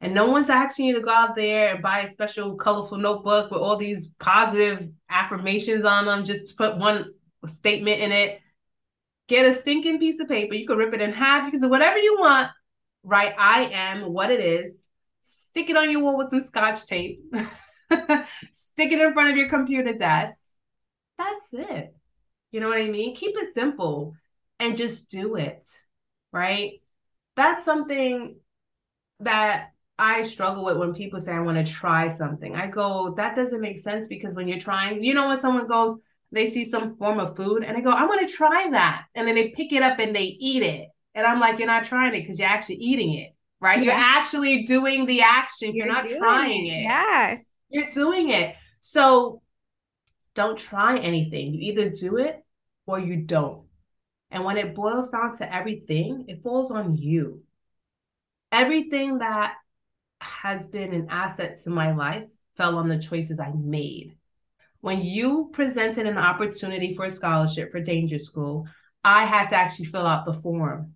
[0.00, 3.50] And no one's asking you to go out there and buy a special colorful notebook
[3.50, 7.12] with all these positive affirmations on them just to put one
[7.46, 8.40] statement in it.
[9.28, 10.54] Get a stinking piece of paper.
[10.54, 11.44] You can rip it in half.
[11.44, 12.50] You can do whatever you want,
[13.02, 14.84] write I am what it is,
[15.22, 17.20] stick it on your wall with some scotch tape,
[18.52, 20.44] stick it in front of your computer desk.
[21.18, 21.94] That's it.
[22.52, 23.14] You know what I mean?
[23.14, 24.14] Keep it simple
[24.58, 25.68] and just do it.
[26.32, 26.80] Right?
[27.36, 28.36] That's something
[29.20, 32.54] that I struggle with when people say I want to try something.
[32.54, 35.96] I go, that doesn't make sense because when you're trying, you know, when someone goes,
[36.32, 39.04] they see some form of food and they go, I want to try that.
[39.14, 40.88] And then they pick it up and they eat it.
[41.14, 43.78] And I'm like, you're not trying it because you're actually eating it, right?
[43.78, 43.84] Yeah.
[43.84, 45.74] You're actually doing the action.
[45.74, 46.72] You're, you're not trying it.
[46.72, 46.82] it.
[46.82, 47.38] Yeah.
[47.68, 48.54] You're doing it.
[48.80, 49.42] So
[50.34, 51.54] don't try anything.
[51.54, 52.44] You either do it
[52.86, 53.64] or you don't.
[54.30, 57.42] And when it boils down to everything, it falls on you.
[58.52, 59.54] Everything that
[60.20, 64.16] has been an asset to my life fell on the choices I made.
[64.80, 68.66] When you presented an opportunity for a scholarship for Danger School,
[69.02, 70.94] I had to actually fill out the form.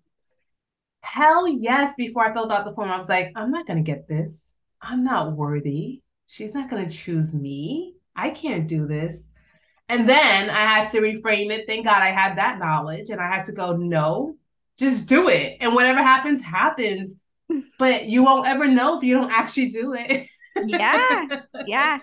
[1.01, 3.91] Hell yes, before I filled out the form, I was like, I'm not going to
[3.91, 4.51] get this.
[4.81, 6.01] I'm not worthy.
[6.31, 7.95] She's not going to choose me.
[8.15, 9.27] I can't do this.
[9.89, 11.65] And then I had to reframe it.
[11.67, 13.09] Thank God I had that knowledge.
[13.09, 14.37] And I had to go, no,
[14.79, 15.57] just do it.
[15.59, 17.15] And whatever happens, happens.
[17.77, 20.25] But you won't ever know if you don't actually do it.
[20.67, 21.25] yeah.
[21.67, 21.99] Yeah.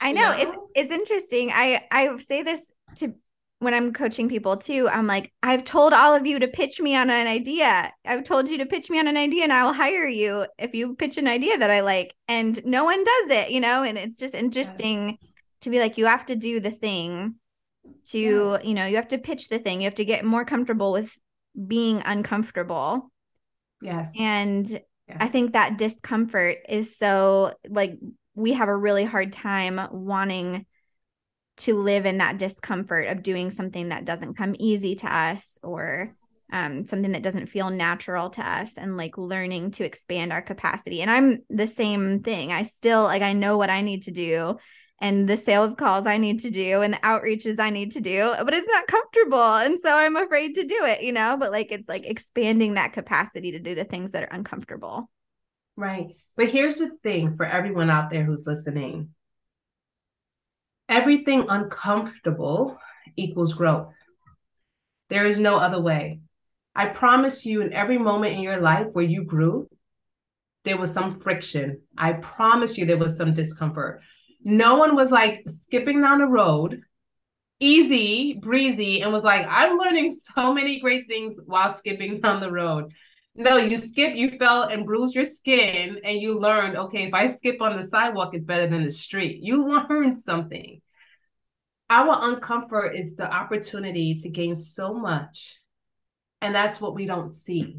[0.00, 0.32] I know.
[0.36, 1.52] It's it's interesting.
[1.54, 2.60] I I say this
[2.96, 3.14] to
[3.60, 6.94] when I'm coaching people too, I'm like, I've told all of you to pitch me
[6.94, 7.92] on an idea.
[8.04, 10.94] I've told you to pitch me on an idea and I'll hire you if you
[10.94, 12.14] pitch an idea that I like.
[12.28, 13.82] And no one does it, you know?
[13.82, 15.30] And it's just interesting yes.
[15.62, 17.34] to be like, you have to do the thing
[18.06, 18.64] to, yes.
[18.64, 19.80] you know, you have to pitch the thing.
[19.80, 21.16] You have to get more comfortable with
[21.66, 23.10] being uncomfortable.
[23.82, 24.14] Yes.
[24.18, 25.16] And yes.
[25.18, 27.98] I think that discomfort is so like
[28.36, 30.64] we have a really hard time wanting
[31.58, 36.14] to live in that discomfort of doing something that doesn't come easy to us or
[36.52, 41.02] um, something that doesn't feel natural to us and like learning to expand our capacity.
[41.02, 42.52] And I'm the same thing.
[42.52, 44.58] I still like, I know what I need to do
[45.00, 48.34] and the sales calls I need to do and the outreaches I need to do,
[48.44, 49.54] but it's not comfortable.
[49.54, 52.92] And so I'm afraid to do it, you know, but like it's like expanding that
[52.92, 55.08] capacity to do the things that are uncomfortable.
[55.76, 56.08] Right.
[56.36, 59.10] But here's the thing for everyone out there who's listening
[60.88, 62.78] Everything uncomfortable
[63.16, 63.92] equals growth.
[65.10, 66.20] There is no other way.
[66.74, 69.68] I promise you, in every moment in your life where you grew,
[70.64, 71.80] there was some friction.
[71.96, 74.00] I promise you, there was some discomfort.
[74.44, 76.82] No one was like skipping down the road,
[77.58, 82.52] easy, breezy, and was like, I'm learning so many great things while skipping down the
[82.52, 82.92] road.
[83.40, 87.26] No, you skip, you fell and bruised your skin, and you learned, okay, if I
[87.26, 89.38] skip on the sidewalk, it's better than the street.
[89.40, 90.82] You learned something.
[91.88, 95.60] Our uncomfort is the opportunity to gain so much.
[96.40, 97.78] And that's what we don't see.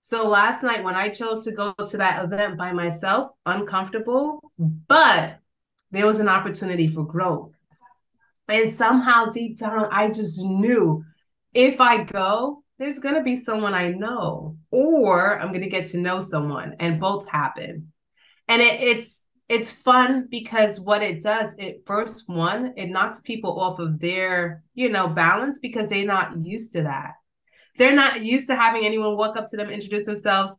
[0.00, 5.38] So last night, when I chose to go to that event by myself, uncomfortable, but
[5.90, 7.52] there was an opportunity for growth.
[8.48, 11.04] And somehow deep down, I just knew
[11.52, 15.86] if I go, there's going to be someone I know, or I'm going to get
[15.86, 17.92] to know someone, and both happen.
[18.46, 23.60] And it, it's it's fun because what it does, it first one, it knocks people
[23.60, 27.14] off of their you know balance because they're not used to that.
[27.76, 30.54] They're not used to having anyone walk up to them, introduce themselves.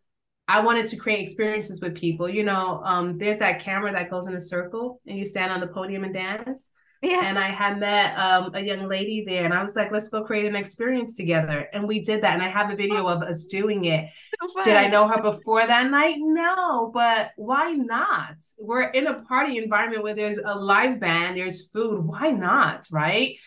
[0.47, 2.27] I wanted to create experiences with people.
[2.27, 5.59] You know, um, there's that camera that goes in a circle, and you stand on
[5.59, 6.71] the podium and dance.
[7.01, 7.21] Yeah.
[7.23, 10.23] And I had met um, a young lady there, and I was like, let's go
[10.23, 11.69] create an experience together.
[11.71, 12.33] And we did that.
[12.33, 14.09] And I have a video of us doing it.
[14.41, 16.15] So did I know her before that night?
[16.19, 18.35] No, but why not?
[18.59, 22.05] We're in a party environment where there's a live band, there's food.
[22.05, 22.85] Why not?
[22.91, 23.37] Right?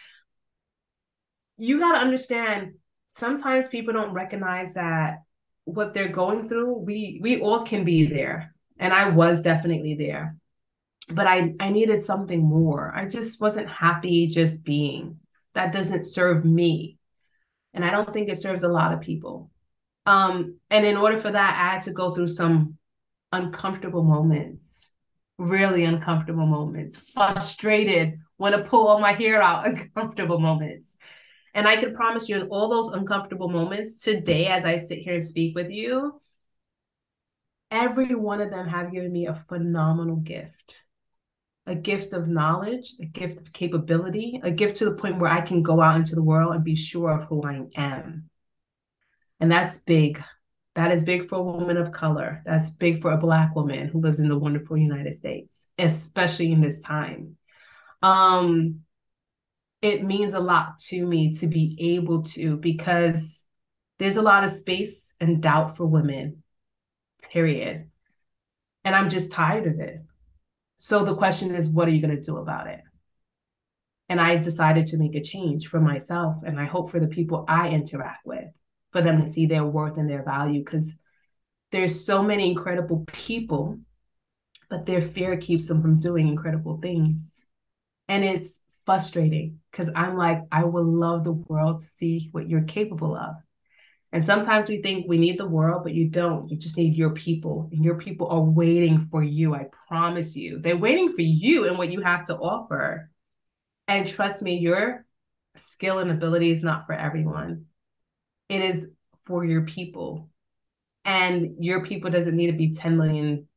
[1.59, 2.75] You got to understand
[3.11, 5.19] sometimes people don't recognize that
[5.65, 8.55] what they're going through, we we all can be there.
[8.79, 10.37] And I was definitely there
[11.09, 12.93] but I I needed something more.
[12.95, 15.19] I just wasn't happy just being.
[15.55, 16.99] That doesn't serve me.
[17.75, 19.51] And I don't think it serves a lot of people.
[20.07, 22.77] Um, and in order for that, I had to go through some
[23.31, 24.87] uncomfortable moments,
[25.39, 30.97] really uncomfortable moments, frustrated, want to pull all my hair out, uncomfortable moments.
[31.55, 35.15] And I can promise you, in all those uncomfortable moments today, as I sit here
[35.15, 36.21] and speak with you,
[37.71, 40.83] every one of them have given me a phenomenal gift
[41.67, 45.41] a gift of knowledge, a gift of capability, a gift to the point where I
[45.43, 48.29] can go out into the world and be sure of who I am.
[49.39, 50.23] And that's big.
[50.75, 52.43] That is big for a woman of color.
[52.47, 56.61] That's big for a Black woman who lives in the wonderful United States, especially in
[56.61, 57.37] this time.
[58.01, 58.81] Um,
[59.83, 63.45] it means a lot to me to be able to, because
[63.99, 66.43] there's a lot of space and doubt for women,
[67.31, 67.89] period.
[68.85, 70.01] And I'm just tired of it.
[70.85, 72.81] So the question is, what are you going to do about it?
[74.09, 76.39] And I decided to make a change for myself.
[76.45, 78.47] And I hope for the people I interact with,
[78.91, 80.59] for them to see their worth and their value.
[80.59, 80.99] Because
[81.71, 83.79] there's so many incredible people,
[84.69, 87.41] but their fear keeps them from doing incredible things.
[88.09, 92.63] And it's frustrating because I'm like, I would love the world to see what you're
[92.63, 93.37] capable of.
[94.13, 96.51] And sometimes we think we need the world, but you don't.
[96.51, 99.55] You just need your people, and your people are waiting for you.
[99.55, 100.59] I promise you.
[100.59, 103.11] They're waiting for you and what you have to offer.
[103.89, 105.07] And trust me, your
[105.57, 107.67] skill and ability is not for everyone,
[108.49, 108.87] it is
[109.25, 110.29] for your people.
[111.05, 113.49] And your people doesn't need to be 10 million,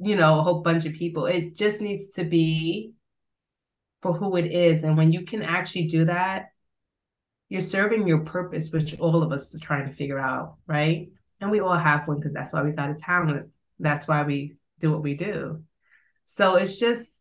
[0.00, 1.26] you know, a whole bunch of people.
[1.26, 2.92] It just needs to be
[4.02, 4.84] for who it is.
[4.84, 6.50] And when you can actually do that,
[7.54, 11.08] you're serving your purpose, which all of us are trying to figure out, right?
[11.40, 13.48] And we all have one because that's why we got a talent.
[13.78, 15.62] That's why we do what we do.
[16.26, 17.16] So it's just,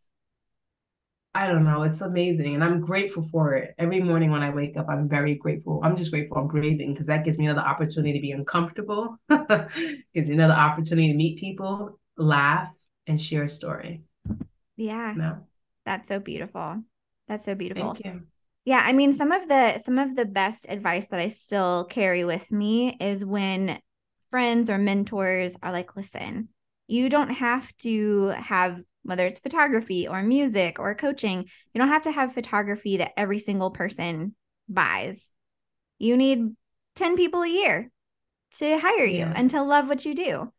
[1.35, 2.55] I don't know, it's amazing.
[2.55, 3.75] And I'm grateful for it.
[3.77, 5.81] Every morning when I wake up, I'm very grateful.
[5.83, 10.29] I'm just grateful I'm breathing because that gives me another opportunity to be uncomfortable, gives
[10.29, 12.73] me another opportunity to meet people, laugh,
[13.05, 14.01] and share a story.
[14.77, 15.13] Yeah.
[15.15, 15.45] No.
[15.85, 16.81] That's so beautiful.
[17.27, 17.93] That's so beautiful.
[17.93, 18.23] Thank you.
[18.65, 22.23] Yeah, I mean some of the some of the best advice that I still carry
[22.23, 23.79] with me is when
[24.29, 26.49] friends or mentors are like, "Listen,
[26.87, 31.39] you don't have to have whether it's photography or music or coaching,
[31.73, 34.33] you don't have to have photography that every single person
[34.67, 35.29] buys.
[35.99, 36.55] You need
[36.95, 37.91] 10 people a year
[38.57, 39.33] to hire you yeah.
[39.35, 40.51] and to love what you do.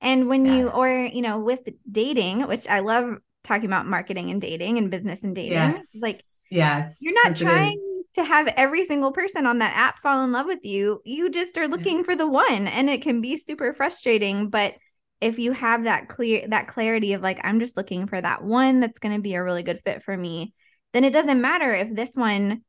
[0.00, 0.56] And when yeah.
[0.56, 4.90] you, or, you know, with dating, which I love talking about marketing and dating and
[4.90, 5.98] business and dating, yes.
[6.00, 6.20] like
[6.50, 6.98] Yes.
[7.00, 10.64] You're not trying to have every single person on that app fall in love with
[10.64, 11.00] you.
[11.04, 12.02] You just are looking yeah.
[12.02, 14.74] for the one and it can be super frustrating, but
[15.20, 18.80] if you have that clear that clarity of like I'm just looking for that one
[18.80, 20.54] that's going to be a really good fit for me,
[20.92, 22.62] then it doesn't matter if this one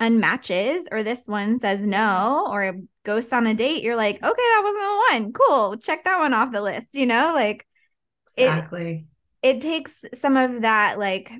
[0.00, 2.48] unmatches or this one says no yes.
[2.50, 5.32] or ghosts on a date, you're like, okay, that wasn't the one.
[5.32, 5.76] Cool.
[5.78, 7.32] Check that one off the list, you know?
[7.34, 7.66] Like
[8.36, 9.06] exactly.
[9.42, 11.32] It, it takes some of that like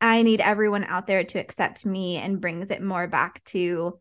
[0.00, 3.94] I need everyone out there to accept me and brings it more back to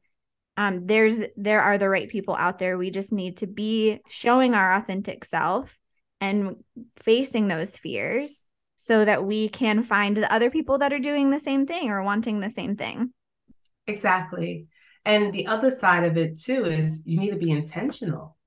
[0.57, 2.77] um, there's there are the right people out there.
[2.77, 5.77] We just need to be showing our authentic self
[6.19, 6.57] and
[6.97, 8.45] facing those fears
[8.75, 12.03] so that we can find the other people that are doing the same thing or
[12.03, 13.13] wanting the same thing.
[13.87, 14.67] Exactly.
[15.05, 18.37] And the other side of it too is you need to be intentional,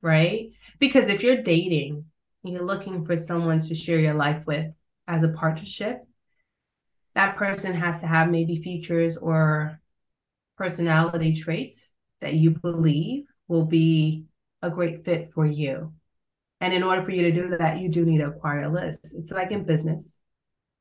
[0.00, 0.52] right?
[0.78, 2.06] Because if you're dating,
[2.42, 4.66] you're looking for someone to share your life with
[5.06, 5.98] as a partnership,
[7.14, 9.80] that person has to have maybe features or
[10.56, 11.90] personality traits
[12.20, 14.24] that you believe will be
[14.62, 15.92] a great fit for you.
[16.60, 19.14] And in order for you to do that, you do need to acquire a list.
[19.18, 20.18] It's like in business,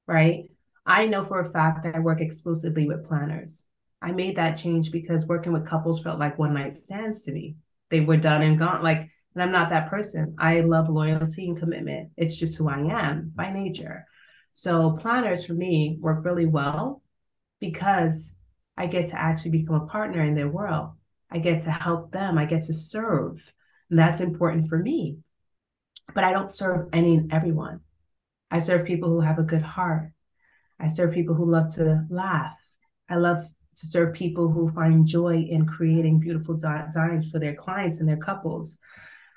[0.08, 0.44] right?
[0.86, 3.66] I know for a fact that I work exclusively with planners.
[4.02, 7.56] I made that change because working with couples felt like one night stands to me.
[7.90, 8.84] They were done and gone.
[8.84, 10.36] Like, and I'm not that person.
[10.40, 12.12] I love loyalty and commitment.
[12.18, 14.06] It's just who I am by nature.
[14.54, 17.02] So planners for me work really well
[17.60, 18.36] because
[18.78, 20.92] I get to actually become a partner in their world.
[21.32, 22.38] I get to help them.
[22.38, 23.54] I get to serve.
[23.90, 25.18] And that's important for me.
[26.14, 27.82] But I don't serve any and everyone.
[28.50, 30.12] I serve people who have a good heart.
[30.80, 32.60] I serve people who love to laugh.
[33.10, 33.40] I love
[33.76, 38.18] to serve people who find joy in creating beautiful designs for their clients and their
[38.18, 38.80] couples.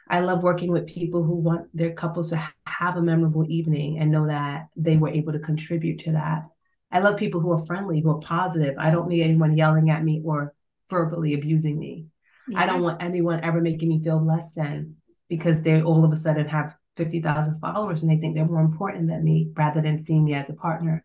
[0.08, 4.10] I love working with people who want their couples to have a memorable evening and
[4.10, 6.44] know that they were able to contribute to that.
[6.90, 8.76] I love people who are friendly, who are positive.
[8.78, 10.54] I don't need anyone yelling at me or
[10.90, 12.06] verbally abusing me.
[12.48, 12.62] Yeah.
[12.62, 14.96] I don't want anyone ever making me feel less than
[15.28, 19.08] because they all of a sudden have 50,000 followers and they think they're more important
[19.08, 21.04] than me rather than seeing me as a partner.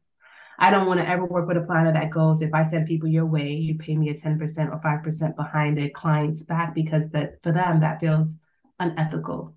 [0.59, 3.07] I don't want to ever work with a planner that goes, if I send people
[3.07, 4.39] your way, you pay me a 10%
[4.71, 8.37] or 5% behind their client's back because that for them that feels
[8.79, 9.55] unethical.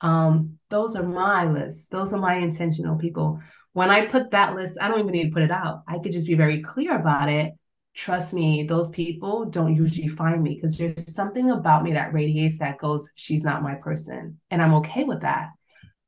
[0.00, 1.88] Um, those are my lists.
[1.88, 3.40] Those are my intentional people.
[3.72, 5.82] When I put that list, I don't even need to put it out.
[5.88, 7.52] I could just be very clear about it.
[7.94, 12.58] Trust me, those people don't usually find me because there's something about me that radiates
[12.58, 14.40] that goes, she's not my person.
[14.50, 15.50] And I'm okay with that.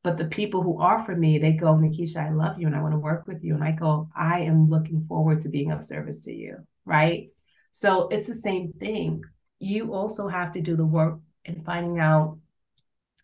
[0.03, 2.83] But the people who are for me, they go, Nikisha, I love you and I
[2.83, 3.55] want to work with you.
[3.55, 6.59] And I go, I am looking forward to being of service to you.
[6.85, 7.29] Right.
[7.71, 9.23] So it's the same thing.
[9.59, 12.39] You also have to do the work in finding out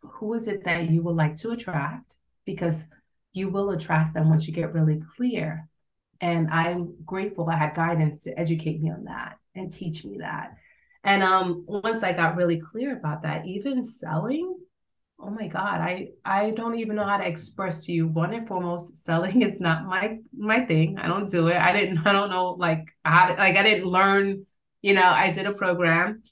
[0.02, 2.84] who is it that you would like to attract because
[3.32, 5.68] you will attract them once you get really clear.
[6.20, 10.56] And I'm grateful I had guidance to educate me on that and teach me that.
[11.04, 14.58] And um, once I got really clear about that, even selling,
[15.18, 18.06] oh my God, I I don't even know how to express to you.
[18.06, 20.98] One and foremost, selling is not my my thing.
[20.98, 21.56] I don't do it.
[21.56, 22.06] I didn't.
[22.06, 24.46] I don't know like how to, like I didn't learn.
[24.82, 26.22] You know, I did a program,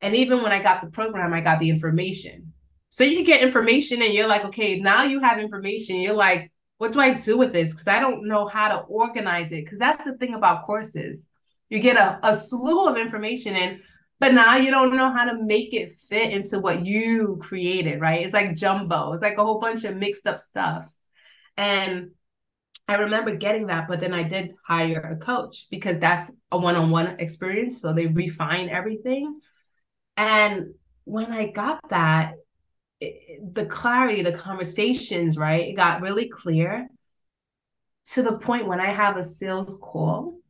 [0.00, 2.52] and even when I got the program, I got the information.
[2.88, 5.96] So you can get information and you're like, okay, now you have information.
[5.96, 7.72] You're like, what do I do with this?
[7.72, 9.64] Because I don't know how to organize it.
[9.64, 11.26] Because that's the thing about courses.
[11.68, 13.80] You get a, a slew of information in,
[14.20, 18.24] but now you don't know how to make it fit into what you created, right?
[18.24, 19.12] It's like jumbo.
[19.12, 20.92] It's like a whole bunch of mixed up stuff.
[21.56, 22.12] And
[22.86, 26.76] I remember getting that, but then I did hire a coach because that's a one
[26.76, 27.82] on one experience.
[27.82, 29.40] So they refine everything.
[30.18, 32.34] And when I got that,
[33.00, 35.68] it, the clarity, the conversations, right?
[35.68, 36.88] It got really clear
[38.12, 40.40] to the point when I have a sales call,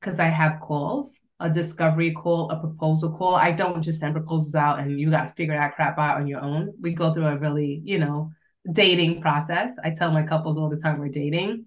[0.00, 3.34] because I have calls, a discovery call, a proposal call.
[3.34, 6.26] I don't just send proposals out and you got to figure that crap out on
[6.26, 6.72] your own.
[6.80, 8.30] We go through a really, you know,
[8.72, 9.72] dating process.
[9.84, 11.66] I tell my couples all the time we're dating.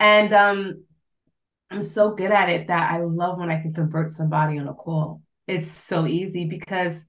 [0.00, 0.84] And um,
[1.70, 4.74] I'm so good at it that I love when I can convert somebody on a
[4.74, 5.22] call.
[5.48, 7.08] It's so easy because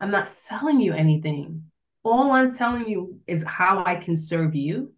[0.00, 1.64] I'm not selling you anything.
[2.04, 4.92] All I'm telling you is how I can serve you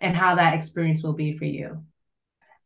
[0.00, 1.84] and how that experience will be for you.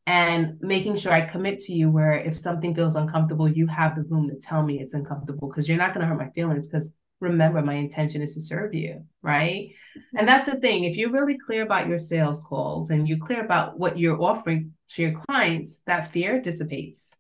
[0.07, 4.03] And making sure I commit to you where if something feels uncomfortable, you have the
[4.03, 6.95] room to tell me it's uncomfortable because you're not going to hurt my feelings because
[7.21, 10.19] remember my intention is to serve you right mm-hmm.
[10.19, 13.43] and that's the thing if you're really clear about your sales calls and you're clear
[13.43, 17.17] about what you're offering to your clients that fear dissipates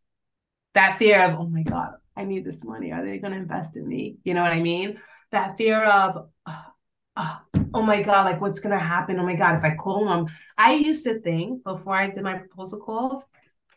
[0.75, 2.93] that fear of oh my god I need this money.
[2.93, 4.17] Are they going to invest in me?
[4.25, 4.99] You know what I mean?
[5.33, 7.39] That fear of, oh,
[7.75, 9.21] oh my God, like what's going to happen?
[9.21, 10.27] Oh my God, if I call them.
[10.57, 13.25] I used to think before I did my proposal calls,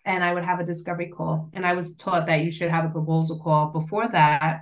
[0.06, 1.50] and I would have a discovery call.
[1.54, 3.68] And I was taught that you should have a proposal call.
[3.68, 4.62] Before that,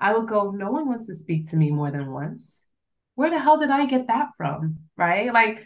[0.00, 2.66] I would go, no one wants to speak to me more than once.
[3.14, 4.78] Where the hell did I get that from?
[4.96, 5.32] Right?
[5.32, 5.64] Like,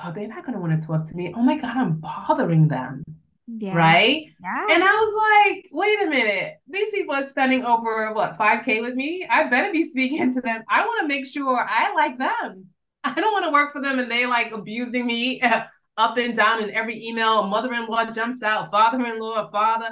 [0.00, 1.34] oh, they're not going to want to talk to me.
[1.36, 3.04] Oh my God, I'm bothering them.
[3.46, 3.76] Yeah.
[3.76, 4.26] Right.
[4.42, 4.66] Yeah.
[4.70, 6.54] And I was like, wait a minute.
[6.68, 9.26] These people are spending over what 5K with me.
[9.28, 10.62] I better be speaking to them.
[10.68, 12.66] I want to make sure I like them.
[13.04, 15.42] I don't want to work for them and they like abusing me
[15.96, 17.42] up and down in every email.
[17.44, 19.90] Mother-in-law jumps out, father-in-law, father.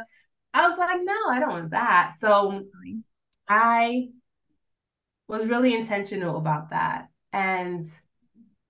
[0.54, 2.14] I was like, no, I don't want that.
[2.18, 2.64] So
[3.48, 4.08] I
[5.28, 7.08] was really intentional about that.
[7.32, 7.84] And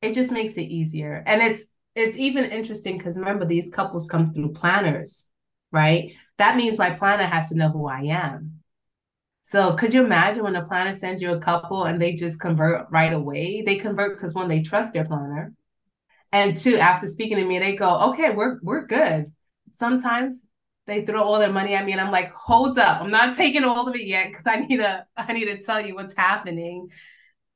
[0.01, 1.23] it just makes it easier.
[1.25, 5.29] And it's it's even interesting because remember these couples come through planners,
[5.71, 6.13] right?
[6.39, 8.61] That means my planner has to know who I am.
[9.43, 12.87] So could you imagine when a planner sends you a couple and they just convert
[12.91, 13.63] right away?
[13.63, 15.53] They convert because one, they trust their planner.
[16.31, 19.33] And two, after speaking to me, they go, okay, we're we're good.
[19.73, 20.45] Sometimes
[20.87, 23.65] they throw all their money at me and I'm like, hold up, I'm not taking
[23.65, 26.89] all of it yet because I need to I need to tell you what's happening.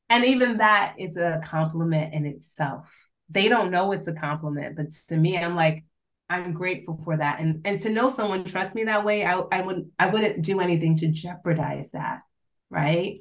[0.08, 2.92] And even that is a compliment in itself
[3.28, 5.84] they don't know it's a compliment, but to me, I'm like,
[6.28, 7.40] I'm grateful for that.
[7.40, 10.60] And and to know someone trusts me that way, I, I would I wouldn't do
[10.60, 12.22] anything to jeopardize that.
[12.70, 13.20] Right.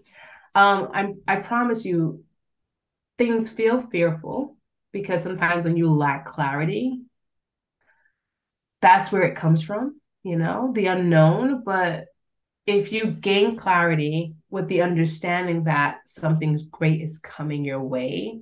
[0.55, 2.23] Um, I'm I promise you,
[3.17, 4.57] things feel fearful
[4.91, 7.01] because sometimes when you lack clarity,
[8.81, 11.63] that's where it comes from, you know, the unknown.
[11.63, 12.05] But
[12.65, 18.41] if you gain clarity with the understanding that something great is coming your way,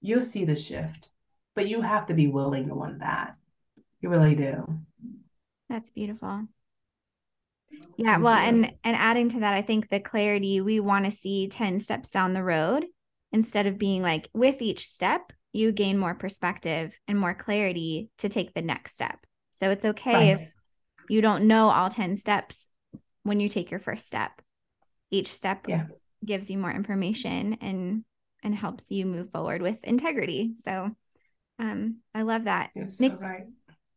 [0.00, 1.08] you'll see the shift.
[1.54, 3.34] But you have to be willing to want that.
[4.00, 4.64] You really do.
[5.68, 6.46] That's beautiful.
[7.96, 11.48] Yeah, well, and and adding to that, I think the clarity we want to see
[11.48, 12.86] 10 steps down the road
[13.32, 18.28] instead of being like with each step, you gain more perspective and more clarity to
[18.28, 19.18] take the next step.
[19.52, 20.40] So it's okay right.
[20.40, 20.48] if
[21.08, 22.68] you don't know all 10 steps
[23.22, 24.30] when you take your first step.
[25.10, 25.86] Each step yeah.
[26.24, 28.04] gives you more information and
[28.42, 30.54] and helps you move forward with integrity.
[30.64, 30.90] So
[31.58, 32.70] um I love that.
[32.74, 33.46] You're so Nick, right.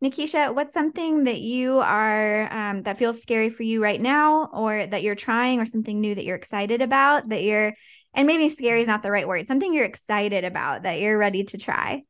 [0.04, 4.86] Nikisha, what's something that you are um, that feels scary for you right now, or
[4.86, 7.74] that you're trying, or something new that you're excited about that you're,
[8.14, 11.46] and maybe scary is not the right word, something you're excited about that you're ready
[11.46, 12.04] to try?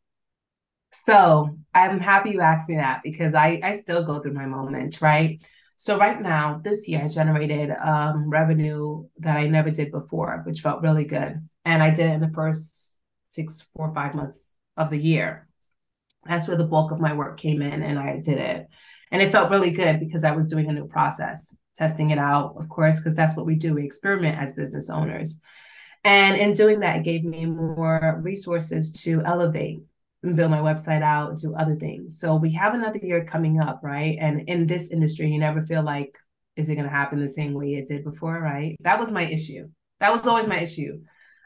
[0.92, 5.00] So I'm happy you asked me that because I I still go through my moments,
[5.00, 5.40] right?
[5.76, 10.62] So right now, this year I generated um, revenue that I never did before, which
[10.62, 12.98] felt really good, and I did it in the first
[13.30, 15.48] six, four, five months of the year
[16.26, 18.68] that's where the bulk of my work came in and I did it.
[19.12, 22.56] And it felt really good because I was doing a new process, testing it out,
[22.58, 23.76] of course, because that's what we do.
[23.76, 25.40] We experiment as business owners.
[26.04, 29.82] And in doing that, it gave me more resources to elevate
[30.24, 32.20] and build my website out, do other things.
[32.20, 34.18] So we have another year coming up, right?
[34.20, 36.18] And in this industry, you never feel like,
[36.56, 38.76] is it going to happen the same way it did before, right?
[38.82, 39.70] That was my issue.
[40.00, 41.02] That was always my issue.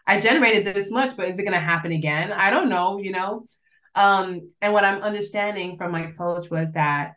[0.08, 2.32] I generated this much, but is it going to happen again?
[2.32, 3.46] I don't know, you know?
[3.94, 7.14] Um, and what I'm understanding from my coach was that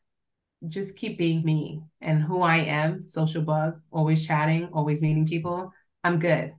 [0.67, 5.73] just keep being me and who I am, social bug, always chatting, always meeting people.
[6.03, 6.53] I'm good.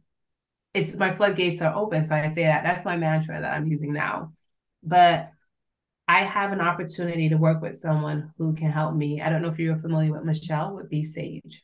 [0.73, 2.05] It's my floodgates are open.
[2.05, 4.31] So I say that that's my mantra that I'm using now.
[4.83, 5.31] But
[6.07, 9.21] I have an opportunity to work with someone who can help me.
[9.21, 11.63] I don't know if you're familiar with Michelle with Be Sage.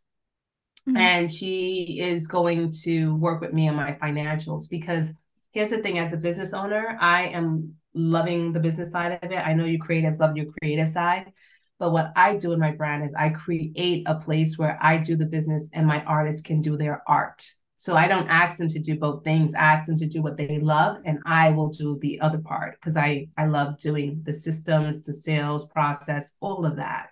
[0.88, 0.98] Mm-hmm.
[0.98, 5.12] And she is going to work with me on my financials because
[5.52, 9.38] here's the thing as a business owner, I am loving the business side of it.
[9.38, 11.32] I know you creatives love your creative side.
[11.80, 15.16] But what I do in my brand is I create a place where I do
[15.16, 17.46] the business and my artists can do their art.
[17.80, 19.54] So I don't ask them to do both things.
[19.54, 22.80] I ask them to do what they love and I will do the other part
[22.80, 27.10] because I I love doing the systems, the sales process, all of that.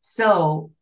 [0.00, 0.72] So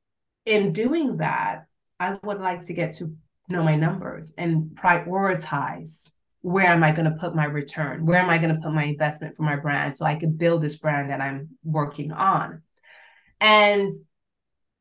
[0.47, 1.67] in doing that,
[2.03, 3.15] I would like to get to
[3.49, 6.09] know my numbers and prioritize
[6.41, 8.05] where am I going to put my return?
[8.05, 10.63] Where am I going to put my investment for my brand so I can build
[10.63, 12.63] this brand that I'm working on?
[13.41, 13.93] And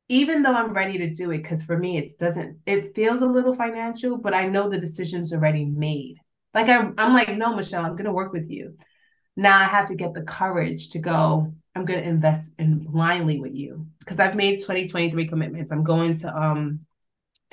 [0.10, 3.28] even though I'm ready to do it, because for me, it doesn't, it feels a
[3.28, 6.18] little financial, but I know the decision's already made.
[6.56, 8.76] Like I, I'm like, no, Michelle, I'm going to work with you.
[9.38, 13.40] Now I have to get the courage to go, I'm going to invest in blindly
[13.40, 15.72] with you because I've made 2023 commitments.
[15.72, 16.86] I'm going to um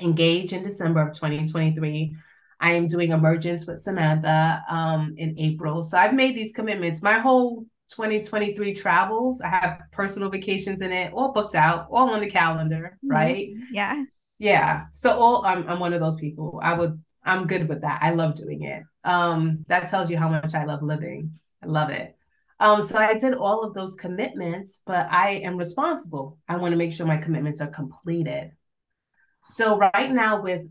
[0.00, 2.14] engage in December of 2023.
[2.60, 5.82] I am doing Emergence with Samantha um, in April.
[5.82, 7.02] So I've made these commitments.
[7.02, 12.20] My whole 2023 travels, I have personal vacations in it, all booked out, all on
[12.20, 13.10] the calendar, mm-hmm.
[13.10, 13.48] right?
[13.70, 14.04] Yeah.
[14.38, 14.86] Yeah.
[14.92, 16.60] So all I'm I'm one of those people.
[16.62, 18.00] I would I'm good with that.
[18.02, 18.82] I love doing it.
[19.04, 21.38] Um, that tells you how much I love living.
[21.62, 22.16] I love it.
[22.60, 26.38] Um, so I did all of those commitments, but I am responsible.
[26.48, 28.52] I want to make sure my commitments are completed.
[29.54, 30.62] So right now with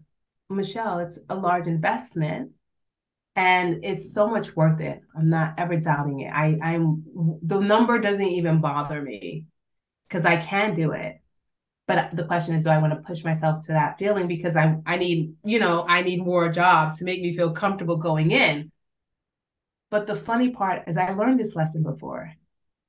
[0.49, 2.51] Michelle, it's a large investment
[3.36, 5.01] and it's so much worth it.
[5.15, 6.32] I'm not ever doubting it.
[6.34, 7.03] I, I'm
[7.43, 9.45] the number doesn't even bother me
[10.07, 11.17] because I can do it.
[11.86, 14.78] But the question is, do I want to push myself to that feeling because I
[14.86, 18.71] I need, you know, I need more jobs to make me feel comfortable going in.
[19.89, 22.34] But the funny part is I learned this lesson before,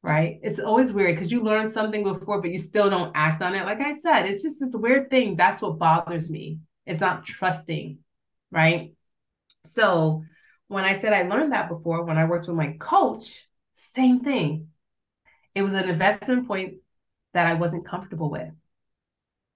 [0.03, 0.39] right?
[0.43, 3.65] It's always weird because you learned something before, but you still don't act on it.
[3.65, 5.37] Like I said, it's just this weird thing.
[5.37, 7.99] That's what bothers me it's not trusting,
[8.51, 8.95] right?
[9.65, 10.25] So
[10.69, 14.69] when I said I learned that before, when I worked with my coach, same thing.
[15.55, 16.77] It was an investment point
[17.35, 18.49] that I wasn't comfortable with.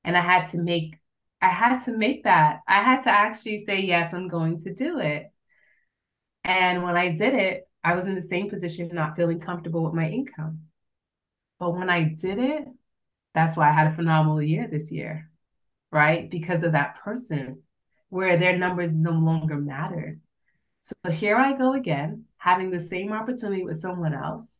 [0.04, 0.98] And I had to make
[1.40, 2.60] I had to make that.
[2.68, 5.32] I had to actually say yes, I'm going to do it.
[6.44, 9.94] And when I did it, I was in the same position not feeling comfortable with
[9.94, 10.60] my income.
[11.58, 12.64] But when I did it,
[13.34, 15.30] that's why I had a phenomenal year this year
[15.92, 16.28] right?
[16.28, 17.62] Because of that person
[18.08, 20.20] where their numbers no longer mattered.
[20.80, 24.58] So here I go again, having the same opportunity with someone else.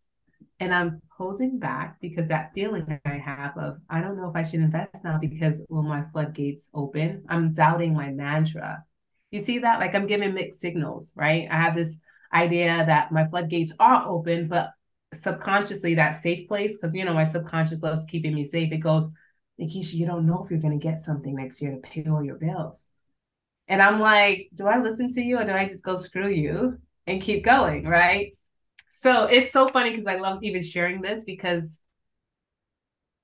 [0.61, 4.43] And I'm holding back because that feeling I have of, I don't know if I
[4.43, 7.25] should invest now because will my floodgates open?
[7.29, 8.85] I'm doubting my mantra.
[9.33, 9.81] You see that?
[9.81, 11.49] Like I'm giving mixed signals, right?
[11.51, 11.99] I have this
[12.33, 14.71] idea that my floodgates are open, but
[15.15, 18.73] subconsciously that safe place, because you know, my subconscious loves keeping me safe.
[18.73, 19.13] It goes,
[19.61, 22.37] Nikisha, you don't know if you're to get something next year to pay all your
[22.37, 22.87] bills.
[23.69, 26.79] And I'm like, do I listen to you or do I just go screw you
[27.07, 27.87] and keep going?
[27.87, 28.37] Right.
[28.91, 31.79] So it's so funny because I love even sharing this because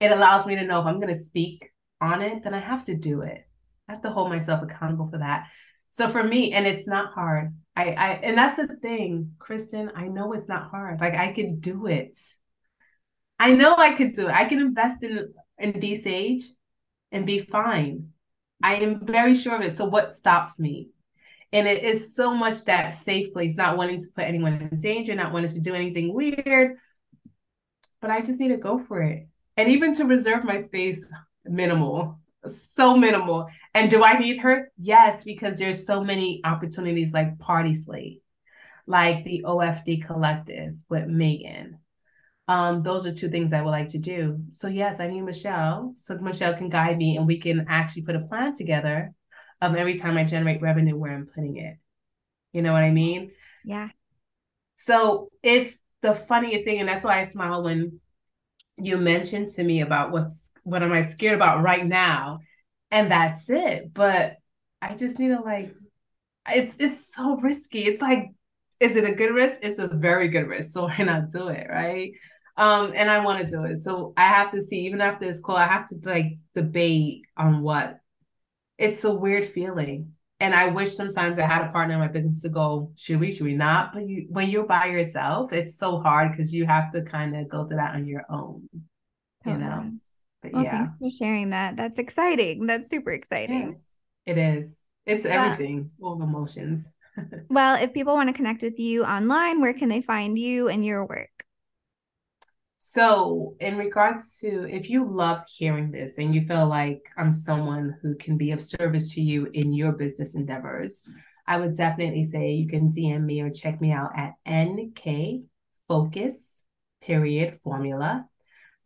[0.00, 2.84] it allows me to know if I'm going to speak on it, then I have
[2.86, 3.46] to do it.
[3.88, 5.48] I have to hold myself accountable for that.
[5.90, 7.54] So for me, and it's not hard.
[7.74, 9.90] I, I and that's the thing, Kristin.
[9.94, 11.00] I know it's not hard.
[11.00, 12.18] Like I can do it.
[13.38, 14.34] I know I could do it.
[14.34, 16.44] I can invest in in D Sage
[17.12, 18.10] and be fine.
[18.62, 19.76] I am very sure of it.
[19.76, 20.88] So what stops me?
[21.52, 25.14] And it is so much that safe place, not wanting to put anyone in danger,
[25.14, 26.76] not wanting to do anything weird.
[28.00, 29.28] But I just need to go for it.
[29.56, 31.10] And even to reserve my space,
[31.44, 33.48] minimal, so minimal.
[33.74, 34.70] And do I need her?
[34.80, 38.20] Yes, because there's so many opportunities like PartySlate,
[38.86, 41.78] like the OFD Collective with Megan.
[42.48, 44.40] Um, those are two things I would like to do.
[44.52, 48.16] So yes, I need Michelle, so Michelle can guide me, and we can actually put
[48.16, 49.12] a plan together
[49.60, 51.76] of every time I generate revenue where I'm putting it.
[52.52, 53.32] You know what I mean?
[53.64, 53.88] Yeah.
[54.76, 58.00] So it's the funniest thing, and that's why I smile when
[58.78, 62.38] you mentioned to me about what's what am I scared about right now,
[62.90, 63.92] and that's it.
[63.92, 64.36] But
[64.80, 65.74] I just need to like,
[66.50, 67.84] it's it's so risky.
[67.84, 68.30] It's like,
[68.80, 69.60] is it a good risk?
[69.62, 70.70] It's a very good risk.
[70.70, 72.12] So why not do it, right?
[72.56, 73.76] Um, and I want to do it.
[73.76, 77.62] So I have to see, even after this call, I have to like debate on
[77.62, 78.00] what.
[78.78, 80.12] It's a weird feeling.
[80.40, 83.32] And I wish sometimes I had a partner in my business to go, should we,
[83.32, 83.92] should we not?
[83.92, 87.48] But you, when you're by yourself, it's so hard because you have to kind of
[87.48, 88.68] go through that on your own,
[89.44, 89.90] you know?
[90.52, 90.84] But well, yeah.
[90.84, 91.76] thanks for sharing that.
[91.76, 92.66] That's exciting.
[92.66, 93.70] That's super exciting.
[93.70, 93.84] Yes,
[94.26, 94.76] it is.
[95.06, 96.90] It's everything, all the emotions.
[97.48, 100.84] well, if people want to connect with you online, where can they find you and
[100.84, 101.30] your work?
[102.76, 107.96] So, in regards to if you love hearing this and you feel like I'm someone
[108.02, 111.02] who can be of service to you in your business endeavors,
[111.46, 115.42] I would definitely say you can DM me or check me out at NK
[115.88, 116.62] Focus
[117.00, 118.26] period formula.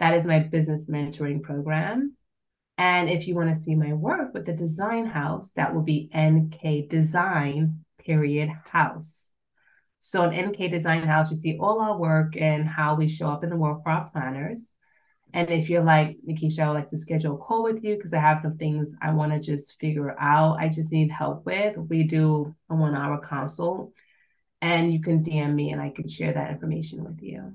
[0.03, 2.16] That is my business mentoring program.
[2.76, 6.11] And if you want to see my work with the design house, that will be
[6.12, 9.28] NK Design period house.
[10.00, 13.44] So in NK Design House, you see all our work and how we show up
[13.44, 14.72] in the world for our planners.
[15.32, 18.12] And if you're like, Nikisha, I would like to schedule a call with you because
[18.12, 20.59] I have some things I want to just figure out.
[20.59, 21.76] I just need help with.
[21.76, 23.92] We do a one hour consult
[24.61, 27.53] and you can DM me and I can share that information with you.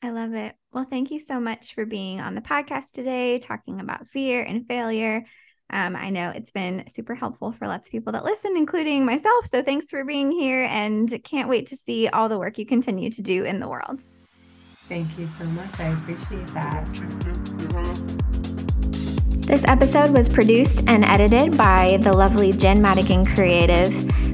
[0.00, 0.56] I love it.
[0.72, 4.66] Well, thank you so much for being on the podcast today, talking about fear and
[4.66, 5.22] failure.
[5.68, 9.46] Um, I know it's been super helpful for lots of people that listen, including myself.
[9.46, 13.10] So thanks for being here and can't wait to see all the work you continue
[13.10, 14.06] to do in the world.
[14.88, 15.78] Thank you so much.
[15.78, 16.88] I appreciate that.
[19.46, 23.92] This episode was produced and edited by the lovely Jen Madigan Creative.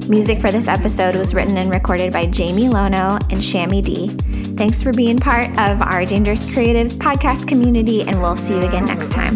[0.09, 4.09] Music for this episode was written and recorded by Jamie Lono and Shammy Dee.
[4.55, 8.85] Thanks for being part of our Dangerous Creatives podcast community, and we'll see you again
[8.85, 9.35] next time.